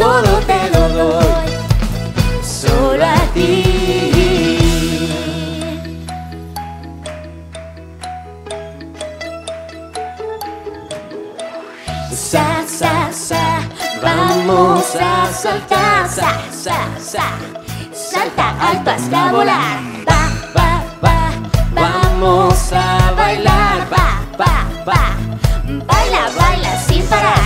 Todo 0.00 0.32
te 0.48 0.60
lo 0.72 0.88
doy. 0.88 1.50
Solo 2.42 3.04
a 3.04 3.20
ti. 3.34 3.66
Sa, 12.30 12.46
sa, 12.66 13.12
sa, 13.12 13.44
vamos 14.02 14.96
a 14.96 15.30
saltar, 15.32 16.08
sa, 16.08 16.30
sa, 16.64 16.78
sa, 16.98 17.26
salta 17.92 18.46
alto 18.68 18.90
hasta 18.90 19.32
volar, 19.32 19.78
va, 20.08 20.22
va, 20.56 20.70
va, 21.04 21.18
vamos 21.72 22.72
a 22.72 23.12
bailar, 23.16 23.78
va, 23.94 24.06
va, 24.40 24.54
va, 24.86 25.02
baila, 25.90 26.22
baila 26.38 26.72
sin 26.86 27.02
parar, 27.06 27.39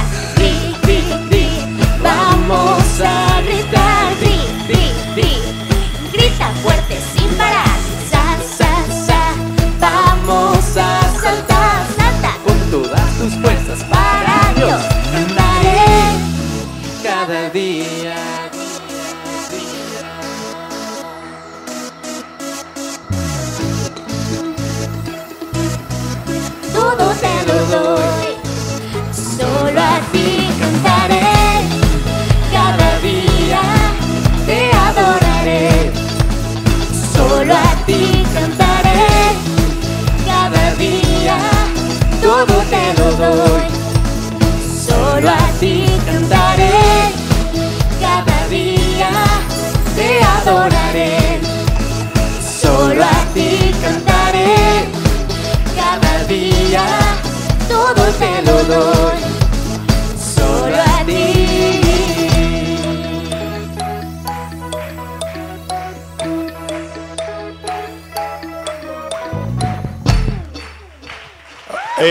día. 17.54 18.23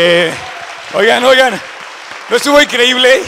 Eh, 0.05 0.29
oigan, 0.95 1.23
oigan, 1.23 1.61
¿no 2.29 2.35
estuvo 2.35 2.61
increíble? 2.61 3.21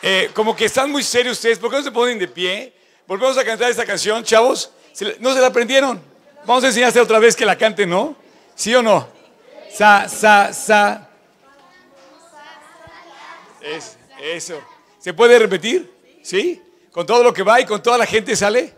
Eh, 0.00 0.30
como 0.32 0.56
que 0.56 0.64
están 0.64 0.90
muy 0.90 1.02
serios 1.02 1.36
ustedes, 1.36 1.58
¿por 1.58 1.70
qué 1.70 1.76
no 1.76 1.82
se 1.82 1.90
ponen 1.90 2.18
de 2.18 2.26
pie? 2.26 2.72
Volvemos 3.06 3.36
a 3.36 3.44
cantar 3.44 3.70
esta 3.70 3.84
canción, 3.84 4.24
chavos. 4.24 4.70
¿No 5.20 5.34
se 5.34 5.40
la 5.42 5.48
aprendieron? 5.48 6.00
Vamos 6.46 6.64
a 6.64 6.68
enseñarse 6.68 6.98
otra 6.98 7.18
vez 7.18 7.36
que 7.36 7.44
la 7.44 7.58
cante, 7.58 7.84
¿no? 7.84 8.16
¿Sí 8.54 8.74
o 8.74 8.82
no? 8.82 9.06
Sa, 9.70 10.08
sa, 10.08 10.54
sa. 10.54 11.06
Es, 13.60 13.98
eso. 14.22 14.58
¿Se 14.98 15.12
puede 15.12 15.38
repetir? 15.38 15.92
¿Sí? 16.22 16.62
¿Con 16.90 17.04
todo 17.04 17.22
lo 17.22 17.34
que 17.34 17.42
va 17.42 17.60
y 17.60 17.66
con 17.66 17.82
toda 17.82 17.98
la 17.98 18.06
gente 18.06 18.34
sale? 18.34 18.72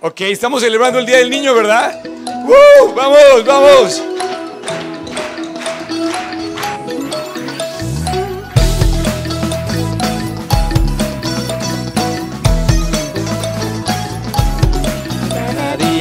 Ok, 0.00 0.22
estamos 0.22 0.62
celebrando 0.62 1.00
el 1.00 1.04
Día 1.04 1.18
del 1.18 1.28
Niño, 1.28 1.52
¿verdad? 1.52 2.02
¡Uh! 2.06 2.94
¡Vamos, 2.94 3.44
vamos! 3.44 4.17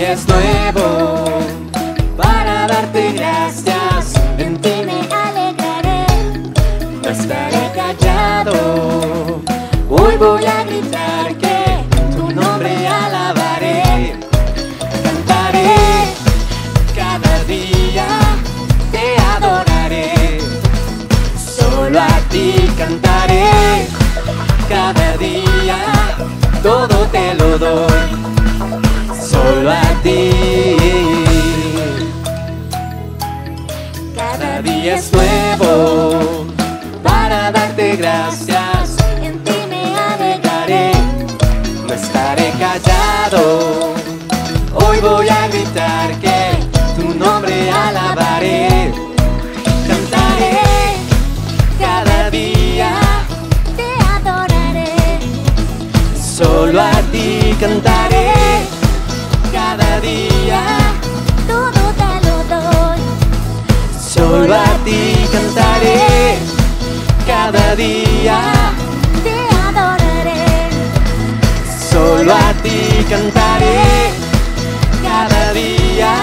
Cada 0.08 0.16
día 0.16 0.24
es 0.24 0.28
nuevo 0.30 1.26
para 2.16 2.66
darte 2.68 3.12
gracias. 3.12 4.14
En 4.38 4.58
ti 4.62 4.72
me 4.86 5.02
alegraré, 5.14 6.06
no 7.04 7.10
estaré 7.10 7.72
callado. 7.76 9.42
Hoy 9.90 10.16
voy 10.18 10.46
a 10.46 10.64
gritar 10.64 11.36
que 11.36 11.84
tu 12.16 12.30
nombre 12.32 12.88
alabaré. 12.88 14.16
Cantaré 15.04 15.76
cada 16.96 17.44
día, 17.44 18.08
te 18.92 19.18
adoraré. 19.36 20.40
Solo 21.38 22.00
a 22.00 22.20
ti 22.30 22.54
cantaré 22.78 23.88
cada 24.70 25.18
día, 25.18 25.80
todo 26.64 26.98
te 27.12 27.34
lo 27.34 27.47
cantaré 57.60 58.34
cada 59.52 60.00
día, 60.00 60.62
todo 61.48 61.82
te 62.02 62.28
lo 62.28 62.38
doy. 62.56 63.00
Solo 64.00 64.56
a 64.56 64.78
ti 64.86 65.16
cantaré, 65.32 66.38
cada 67.26 67.76
día 67.76 68.42
te 69.24 69.38
adoraré. 69.68 70.70
Solo 71.92 72.34
a 72.34 72.54
ti 72.64 73.06
cantaré, 73.10 74.12
cada 75.04 75.54
día, 75.54 76.14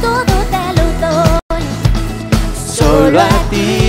todo 0.00 0.34
te 0.54 0.64
lo 0.78 0.86
doy. 1.06 1.64
Solo 2.76 3.20
a 3.20 3.50
ti. 3.50 3.81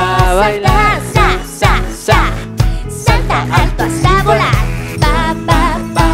Vamos 0.00 0.22
a 0.22 0.34
bailar. 0.34 1.00
Sa, 1.14 1.28
sa, 1.44 1.72
sa, 1.92 2.32
salta 2.88 3.42
alto 3.52 3.84
hasta 3.84 4.22
volar. 4.22 4.54
Pa, 5.00 5.34
pa, 5.46 5.78
pa, 5.94 6.08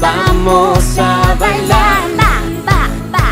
vamos 0.00 0.98
a 0.98 1.34
bailar. 1.38 2.02
Pa, 2.16 2.32
pa, 2.66 2.80
pa, 3.12 3.26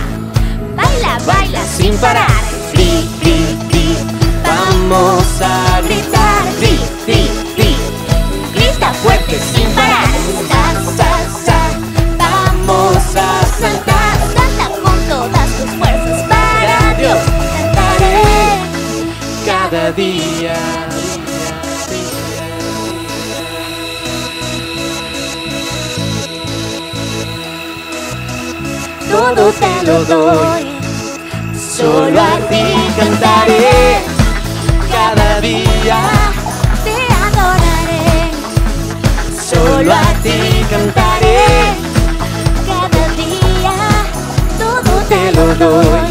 baila, 0.77 1.19
baila 1.27 1.65
sin 1.65 1.97
parar. 1.99 2.30
Cada 19.91 19.93
día. 19.93 20.55
Todo 29.11 29.53
te 29.53 29.87
lo 29.87 30.05
doy, 30.05 30.67
solo 31.77 32.21
a 32.21 32.37
ti 32.49 32.65
cantaré 32.97 34.01
cada 34.93 35.41
día. 35.41 36.01
Te 36.85 36.97
adoraré, 37.27 38.31
solo 39.51 39.93
a 39.93 40.13
ti 40.23 40.65
cantaré 40.71 41.47
cada 42.67 43.05
día. 43.17 43.77
Todo 44.59 44.93
te 45.09 45.33
lo 45.33 45.55
doy, 45.55 46.10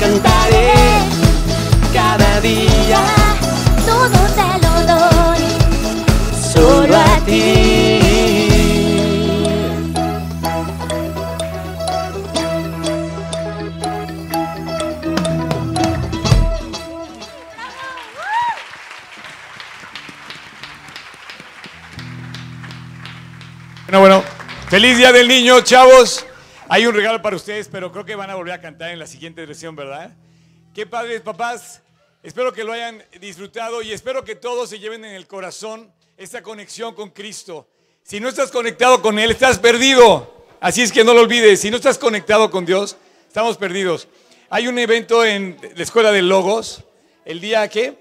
cantaré 0.00 0.72
cada 1.92 2.40
día. 2.40 3.04
Todo 3.86 4.18
te 4.38 4.50
lo 4.64 4.74
doy, 4.92 5.42
solo 6.52 6.96
a 6.96 7.20
ti. 7.26 8.00
Bueno, 23.84 24.00
bueno, 24.00 24.24
feliz 24.68 24.96
día 24.96 25.12
del 25.12 25.28
niño, 25.28 25.60
chavos. 25.60 26.24
Hay 26.72 26.86
un 26.86 26.94
regalo 26.94 27.20
para 27.20 27.34
ustedes, 27.34 27.66
pero 27.66 27.90
creo 27.90 28.04
que 28.04 28.14
van 28.14 28.30
a 28.30 28.36
volver 28.36 28.54
a 28.54 28.60
cantar 28.60 28.92
en 28.92 29.00
la 29.00 29.08
siguiente 29.08 29.44
versión, 29.44 29.74
¿verdad? 29.74 30.12
Qué 30.72 30.86
padres, 30.86 31.20
papás. 31.20 31.82
Espero 32.22 32.52
que 32.52 32.62
lo 32.62 32.72
hayan 32.72 33.02
disfrutado 33.20 33.82
y 33.82 33.90
espero 33.90 34.22
que 34.22 34.36
todos 34.36 34.70
se 34.70 34.78
lleven 34.78 35.04
en 35.04 35.16
el 35.16 35.26
corazón 35.26 35.92
esta 36.16 36.44
conexión 36.44 36.94
con 36.94 37.10
Cristo. 37.10 37.66
Si 38.04 38.20
no 38.20 38.28
estás 38.28 38.52
conectado 38.52 39.02
con 39.02 39.18
Él, 39.18 39.32
estás 39.32 39.58
perdido. 39.58 40.46
Así 40.60 40.82
es 40.82 40.92
que 40.92 41.02
no 41.02 41.12
lo 41.12 41.22
olvides. 41.22 41.60
Si 41.60 41.72
no 41.72 41.76
estás 41.76 41.98
conectado 41.98 42.52
con 42.52 42.64
Dios, 42.64 42.96
estamos 43.26 43.56
perdidos. 43.56 44.06
Hay 44.48 44.68
un 44.68 44.78
evento 44.78 45.24
en 45.24 45.58
la 45.74 45.82
Escuela 45.82 46.12
de 46.12 46.22
Logos. 46.22 46.84
¿El 47.24 47.40
día 47.40 47.66
qué? 47.66 47.98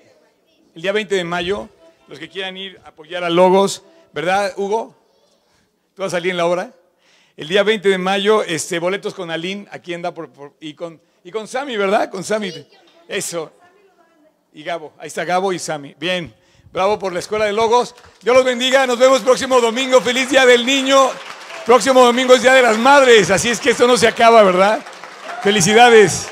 El 0.76 0.84
día 0.84 0.91
20 0.91 1.15
de 1.15 1.24
mayo. 1.24 1.70
Los 2.07 2.20
que 2.20 2.30
quieran 2.30 2.55
ir 2.55 2.80
a 2.86 2.89
apoyar 2.89 3.24
a 3.24 3.32
Logos, 3.32 3.82
¿verdad, 4.13 4.53
Hugo? 4.57 4.95
¿Tú 5.95 6.03
vas 6.03 6.13
a 6.13 6.17
salir 6.17 6.30
en 6.30 6.38
la 6.38 6.45
hora? 6.45 6.72
El 7.40 7.48
día 7.48 7.64
20 7.64 7.88
de 7.88 7.98
mayo, 7.98 8.44
este, 8.44 8.80
boletos 8.80 9.14
con 9.14 9.32
Aline, 9.32 9.66
aquí 9.72 9.94
anda 9.94 10.14
por, 10.14 10.30
por- 10.30 10.56
y 10.60 10.74
con 10.74 11.00
y 11.24 11.32
con 11.32 11.48
Sammy, 11.48 11.78
¿verdad? 11.78 12.10
Con 12.10 12.22
Sammy. 12.22 12.52
Eso. 13.08 13.54
Y 14.54 14.62
Gabo, 14.62 14.92
ahí 15.00 15.08
está 15.08 15.24
Gabo 15.24 15.54
y 15.54 15.60
Sammy. 15.60 15.96
Bien, 15.98 16.34
bravo 16.74 17.00
por 17.00 17.14
la 17.14 17.20
Escuela 17.20 17.46
de 17.46 17.54
Logos. 17.54 17.96
Dios 18.22 18.36
los 18.36 18.44
bendiga, 18.44 18.86
nos 18.86 19.00
vemos 19.00 19.22
próximo 19.22 19.62
domingo. 19.62 20.02
Feliz 20.02 20.30
Día 20.30 20.46
del 20.46 20.66
Niño. 20.66 21.12
Próximo 21.66 22.04
domingo 22.04 22.34
es 22.36 22.42
Día 22.42 22.54
de 22.54 22.62
las 22.62 22.78
Madres, 22.78 23.32
así 23.32 23.48
es 23.50 23.62
que 23.62 23.70
esto 23.70 23.88
no 23.88 23.96
se 23.96 24.08
acaba, 24.10 24.44
¿verdad? 24.44 24.84
Felicidades. 25.42 26.28